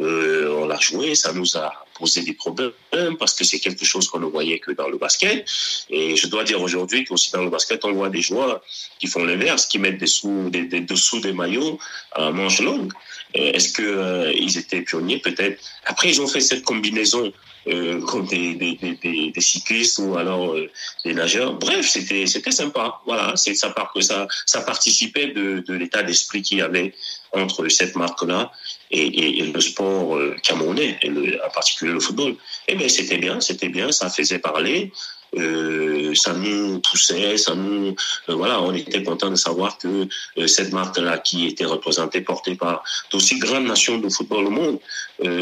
Euh, 0.00 0.56
on 0.60 0.66
l'a 0.66 0.78
joué, 0.78 1.14
ça 1.14 1.32
nous 1.32 1.56
a 1.56 1.72
posé 1.98 2.22
des 2.22 2.32
problèmes 2.32 2.72
parce 3.18 3.34
que 3.34 3.44
c'est 3.44 3.60
quelque 3.60 3.84
chose 3.84 4.08
qu'on 4.08 4.20
ne 4.20 4.26
voyait 4.26 4.58
que 4.58 4.72
dans 4.72 4.88
le 4.88 4.96
basket. 4.96 5.46
Et 5.90 6.16
je 6.16 6.26
dois 6.26 6.44
dire 6.44 6.60
aujourd'hui 6.62 7.04
qu'aussi 7.04 7.30
dans 7.32 7.44
le 7.44 7.50
basket, 7.50 7.84
on 7.84 7.92
voit 7.92 8.08
des 8.08 8.22
joueurs 8.22 8.62
qui 8.98 9.06
font 9.06 9.24
l'inverse, 9.24 9.66
qui 9.66 9.78
mettent 9.78 9.98
des, 9.98 10.06
sous, 10.06 10.48
des, 10.50 10.64
dessous 10.80 11.20
des 11.20 11.32
maillots 11.32 11.78
à 12.12 12.30
manches 12.30 12.60
longues. 12.60 12.92
Euh, 13.36 13.52
est-ce 13.52 13.74
qu'ils 13.74 13.84
euh, 13.84 14.32
ils 14.32 14.56
étaient 14.56 14.82
pionniers 14.82 15.18
Peut-être? 15.18 15.62
Après, 15.84 16.08
ils 16.08 16.20
ont 16.20 16.26
fait 16.26 16.40
cette 16.40 16.64
combinaison 16.64 17.32
euh, 17.68 18.00
comme 18.06 18.26
des, 18.26 18.54
des, 18.54 18.74
des, 18.76 19.30
des, 19.30 19.40
cyclistes 19.40 19.98
ou 19.98 20.16
alors 20.16 20.54
euh, 20.54 20.70
des 21.04 21.12
nageurs. 21.12 21.52
Bref, 21.58 21.86
c'était 21.86 22.26
c'était 22.26 22.52
sympa. 22.52 23.00
Voilà, 23.04 23.36
c'est 23.36 23.54
ça 23.54 23.74
que 23.94 24.00
ça 24.00 24.26
ça 24.46 24.62
participait 24.62 25.28
de, 25.28 25.62
de 25.68 25.74
l'état 25.74 26.02
d'esprit 26.02 26.40
qu'il 26.40 26.58
y 26.58 26.62
avait 26.62 26.94
entre 27.32 27.68
cette 27.68 27.96
marque-là 27.96 28.50
et, 28.90 29.42
le 29.42 29.60
sport 29.60 30.16
euh, 30.16 30.36
camerounais, 30.42 30.98
en 31.46 31.50
particulier 31.50 31.92
le 31.92 32.00
football. 32.00 32.36
Eh 32.68 32.74
bien, 32.74 32.88
c'était 32.88 33.18
bien, 33.18 33.40
c'était 33.40 33.68
bien, 33.68 33.92
ça 33.92 34.10
faisait 34.10 34.38
parler. 34.38 34.92
Euh, 35.36 36.12
ça 36.16 36.32
nous 36.32 36.80
poussait, 36.80 37.36
ça 37.36 37.54
nous, 37.54 37.94
euh, 38.28 38.34
voilà, 38.34 38.60
on 38.60 38.74
était 38.74 39.04
content 39.04 39.30
de 39.30 39.36
savoir 39.36 39.78
que 39.78 40.08
cette 40.48 40.72
marque-là, 40.72 41.18
qui 41.18 41.46
était 41.46 41.64
représentée, 41.64 42.20
portée 42.20 42.56
par 42.56 42.82
d'aussi 43.12 43.38
grandes 43.38 43.66
nations 43.66 43.98
de 43.98 44.08
football 44.08 44.46
au 44.46 44.50
monde, 44.50 44.78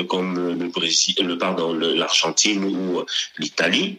comme 0.08 0.58
le 0.58 0.68
Brésil, 0.68 1.14
le 1.20 1.38
pardon, 1.38 1.72
l'Argentine 1.72 2.64
ou 2.64 3.02
l'Italie, 3.38 3.98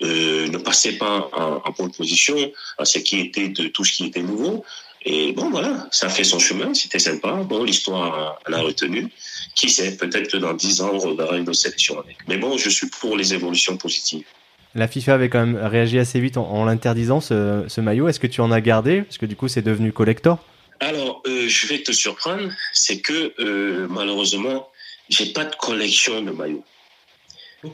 ne 0.00 0.56
passait 0.56 0.96
pas 0.96 1.28
en, 1.32 1.60
en 1.62 1.72
pole 1.72 1.90
position 1.90 2.36
à 2.78 2.86
ce 2.86 2.98
qui 2.98 3.20
était 3.20 3.48
de 3.48 3.68
tout 3.68 3.84
ce 3.84 3.92
qui 3.92 4.06
était 4.06 4.22
nouveau. 4.22 4.64
Et 5.08 5.32
bon, 5.32 5.50
voilà, 5.50 5.86
ça 5.92 6.08
fait 6.08 6.24
son 6.24 6.40
chemin, 6.40 6.74
c'était 6.74 6.98
sympa. 6.98 7.32
Bon, 7.44 7.62
l'histoire, 7.62 8.40
elle 8.44 8.54
a 8.54 8.60
retenu. 8.60 9.06
Qui 9.54 9.70
sait, 9.70 9.96
peut-être 9.96 10.32
que 10.32 10.36
dans 10.36 10.52
dix 10.52 10.80
ans, 10.80 10.90
on 10.92 10.98
reverra 10.98 11.36
une 11.36 11.48
autre 11.48 11.54
sélection 11.54 12.00
avec. 12.00 12.18
Mais 12.26 12.38
bon, 12.38 12.58
je 12.58 12.68
suis 12.68 12.88
pour 12.88 13.16
les 13.16 13.32
évolutions 13.32 13.76
positives. 13.76 14.26
La 14.74 14.88
FIFA 14.88 15.14
avait 15.14 15.28
quand 15.28 15.46
même 15.46 15.56
réagi 15.56 16.00
assez 16.00 16.18
vite 16.18 16.36
en, 16.36 16.64
l'interdisant, 16.64 17.20
ce, 17.20 17.80
maillot. 17.80 18.08
Est-ce 18.08 18.18
que 18.18 18.26
tu 18.26 18.40
en 18.40 18.50
as 18.50 18.60
gardé? 18.60 19.02
Parce 19.02 19.16
que 19.16 19.26
du 19.26 19.36
coup, 19.36 19.46
c'est 19.46 19.62
devenu 19.62 19.92
collector. 19.92 20.44
Alors, 20.80 21.22
euh, 21.28 21.48
je 21.48 21.66
vais 21.68 21.82
te 21.82 21.92
surprendre, 21.92 22.50
c'est 22.72 23.00
que 23.00 23.32
euh, 23.38 23.86
malheureusement, 23.88 24.68
j'ai 25.08 25.26
pas 25.26 25.44
de 25.44 25.54
collection 25.54 26.20
de 26.20 26.32
maillots. 26.32 26.64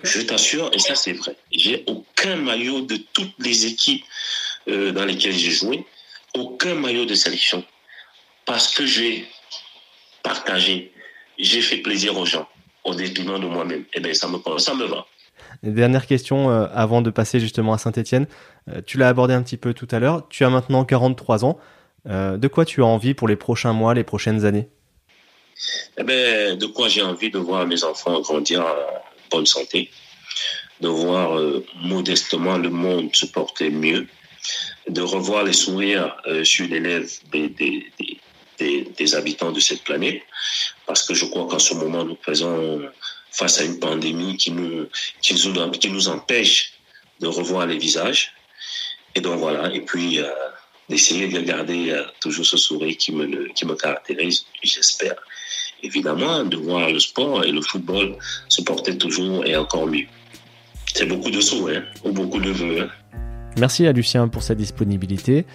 Je 0.04 0.20
t'assure, 0.20 0.70
et 0.72 0.78
ça 0.78 0.94
c'est 0.94 1.12
vrai, 1.12 1.34
j'ai 1.50 1.82
aucun 1.86 2.36
maillot 2.36 2.82
de 2.82 2.98
toutes 3.12 3.34
les 3.40 3.66
équipes 3.66 4.04
euh, 4.68 4.92
dans 4.92 5.04
lesquelles 5.04 5.34
j'ai 5.34 5.50
joué, 5.50 5.84
aucun 6.34 6.74
maillot 6.74 7.04
de 7.04 7.14
sélection. 7.14 7.64
Parce 8.44 8.74
que 8.74 8.86
j'ai 8.86 9.26
partagé, 10.22 10.92
j'ai 11.38 11.62
fait 11.62 11.78
plaisir 11.78 12.16
aux 12.16 12.26
gens, 12.26 12.48
au 12.84 12.94
détriment 12.94 13.40
de 13.40 13.46
moi-même. 13.46 13.84
Eh 13.94 14.00
bien, 14.00 14.14
ça 14.14 14.28
me, 14.28 14.38
ça 14.58 14.74
me 14.74 14.84
va. 14.84 15.06
Dernière 15.62 16.06
question 16.06 16.50
euh, 16.50 16.66
avant 16.72 17.02
de 17.02 17.10
passer 17.10 17.38
justement 17.40 17.72
à 17.72 17.78
Saint-Etienne. 17.78 18.26
Euh, 18.68 18.80
tu 18.84 18.98
l'as 18.98 19.08
abordé 19.08 19.34
un 19.34 19.42
petit 19.42 19.56
peu 19.56 19.74
tout 19.74 19.88
à 19.90 19.98
l'heure. 19.98 20.26
Tu 20.28 20.44
as 20.44 20.50
maintenant 20.50 20.84
43 20.84 21.44
ans. 21.44 21.58
Euh, 22.08 22.36
de 22.36 22.48
quoi 22.48 22.64
tu 22.64 22.82
as 22.82 22.86
envie 22.86 23.14
pour 23.14 23.28
les 23.28 23.36
prochains 23.36 23.72
mois, 23.72 23.94
les 23.94 24.04
prochaines 24.04 24.44
années? 24.44 24.68
Eh 25.96 26.02
ben, 26.02 26.58
De 26.58 26.66
quoi 26.66 26.88
j'ai 26.88 27.02
envie 27.02 27.30
de 27.30 27.38
voir 27.38 27.66
mes 27.66 27.84
enfants 27.84 28.20
grandir 28.20 28.62
en 28.62 28.74
bonne 29.30 29.46
santé, 29.46 29.90
de 30.80 30.88
voir 30.88 31.40
modestement 31.82 32.58
le 32.58 32.70
monde 32.70 33.14
se 33.14 33.26
porter 33.26 33.70
mieux, 33.70 34.08
de 34.88 35.00
revoir 35.00 35.44
les 35.44 35.52
sourires 35.52 36.16
sur 36.44 36.66
les 36.66 36.80
lèvres 36.80 37.08
des, 37.30 37.48
des, 37.48 37.92
des, 38.98 39.14
habitants 39.14 39.52
de 39.52 39.60
cette 39.60 39.82
planète, 39.82 40.22
parce 40.86 41.02
que 41.04 41.14
je 41.14 41.24
crois 41.26 41.46
qu'en 41.46 41.58
ce 41.58 41.74
moment, 41.74 42.04
nous 42.04 42.18
faisons 42.22 42.82
face 43.30 43.60
à 43.60 43.64
une 43.64 43.78
pandémie 43.78 44.36
qui 44.36 44.50
nous, 44.50 44.88
qui 45.20 45.34
nous, 45.34 45.70
qui 45.70 45.90
nous 45.90 46.08
empêche 46.08 46.72
de 47.20 47.26
revoir 47.26 47.66
les 47.66 47.78
visages. 47.78 48.32
Et 49.14 49.20
donc 49.20 49.38
voilà, 49.38 49.72
et 49.72 49.80
puis 49.80 50.18
euh, 50.18 50.28
d'essayer 50.88 51.28
de 51.28 51.40
garder 51.40 51.90
euh, 51.90 52.04
toujours 52.20 52.46
ce 52.46 52.56
sourire 52.56 52.96
qui 52.96 53.12
me, 53.12 53.48
qui 53.52 53.66
me 53.66 53.74
caractérise, 53.74 54.46
j'espère. 54.62 55.16
Évidemment, 55.82 56.44
de 56.44 56.56
voir 56.56 56.90
le 56.90 57.00
sport 57.00 57.44
et 57.44 57.50
le 57.50 57.60
football 57.60 58.16
se 58.48 58.62
porter 58.62 58.96
toujours 58.96 59.44
et 59.44 59.56
encore 59.56 59.86
mieux. 59.86 60.06
C'est 60.94 61.06
beaucoup 61.06 61.30
de 61.30 61.40
souhaits, 61.40 61.78
hein, 61.78 61.84
ou 62.04 62.12
beaucoup 62.12 62.40
de 62.40 62.50
vœux. 62.50 62.82
Hein. 62.82 63.21
Merci 63.58 63.86
à 63.86 63.92
Lucien 63.92 64.28
pour 64.28 64.42
sa 64.42 64.54
disponibilité. 64.54 65.46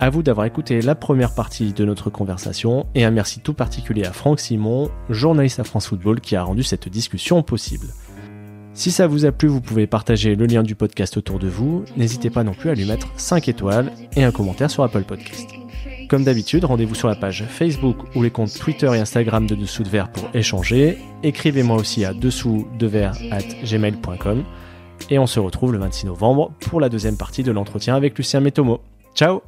À 0.00 0.10
vous 0.10 0.22
d'avoir 0.22 0.46
écouté 0.46 0.82
la 0.82 0.94
première 0.94 1.34
partie 1.34 1.72
de 1.72 1.84
notre 1.84 2.10
conversation 2.10 2.86
et 2.94 3.04
un 3.04 3.10
merci 3.10 3.40
tout 3.40 3.54
particulier 3.54 4.04
à 4.04 4.12
Franck 4.12 4.40
Simon, 4.40 4.90
journaliste 5.08 5.60
à 5.60 5.64
France 5.64 5.86
Football, 5.86 6.20
qui 6.20 6.34
a 6.34 6.42
rendu 6.42 6.64
cette 6.64 6.88
discussion 6.88 7.42
possible. 7.42 7.86
Si 8.74 8.90
ça 8.90 9.06
vous 9.06 9.24
a 9.24 9.30
plu, 9.30 9.46
vous 9.46 9.60
pouvez 9.60 9.86
partager 9.86 10.34
le 10.34 10.46
lien 10.46 10.64
du 10.64 10.74
podcast 10.74 11.16
autour 11.16 11.38
de 11.38 11.46
vous. 11.46 11.84
N'hésitez 11.96 12.28
pas 12.28 12.42
non 12.42 12.54
plus 12.54 12.70
à 12.70 12.74
lui 12.74 12.84
mettre 12.86 13.06
5 13.16 13.48
étoiles 13.48 13.92
et 14.16 14.24
un 14.24 14.32
commentaire 14.32 14.70
sur 14.70 14.82
Apple 14.82 15.04
Podcast. 15.04 15.48
Comme 16.08 16.24
d'habitude, 16.24 16.64
rendez-vous 16.64 16.96
sur 16.96 17.08
la 17.08 17.14
page 17.14 17.44
Facebook 17.48 17.96
ou 18.16 18.22
les 18.22 18.30
comptes 18.30 18.58
Twitter 18.58 18.90
et 18.92 18.98
Instagram 18.98 19.46
de 19.46 19.54
Dessous 19.54 19.84
de 19.84 19.88
Verre 19.88 20.10
pour 20.10 20.28
échanger. 20.34 20.98
Écrivez-moi 21.22 21.76
aussi 21.76 22.04
à 22.04 22.12
dessous 22.12 22.66
de 22.78 22.90
at 22.96 23.64
gmail.com. 23.64 24.44
Et 25.10 25.18
on 25.18 25.26
se 25.26 25.40
retrouve 25.40 25.72
le 25.72 25.78
26 25.78 26.06
novembre 26.06 26.52
pour 26.60 26.80
la 26.80 26.88
deuxième 26.88 27.16
partie 27.16 27.42
de 27.42 27.52
l'entretien 27.52 27.94
avec 27.94 28.16
Lucien 28.16 28.40
Métomo. 28.40 28.80
Ciao 29.14 29.42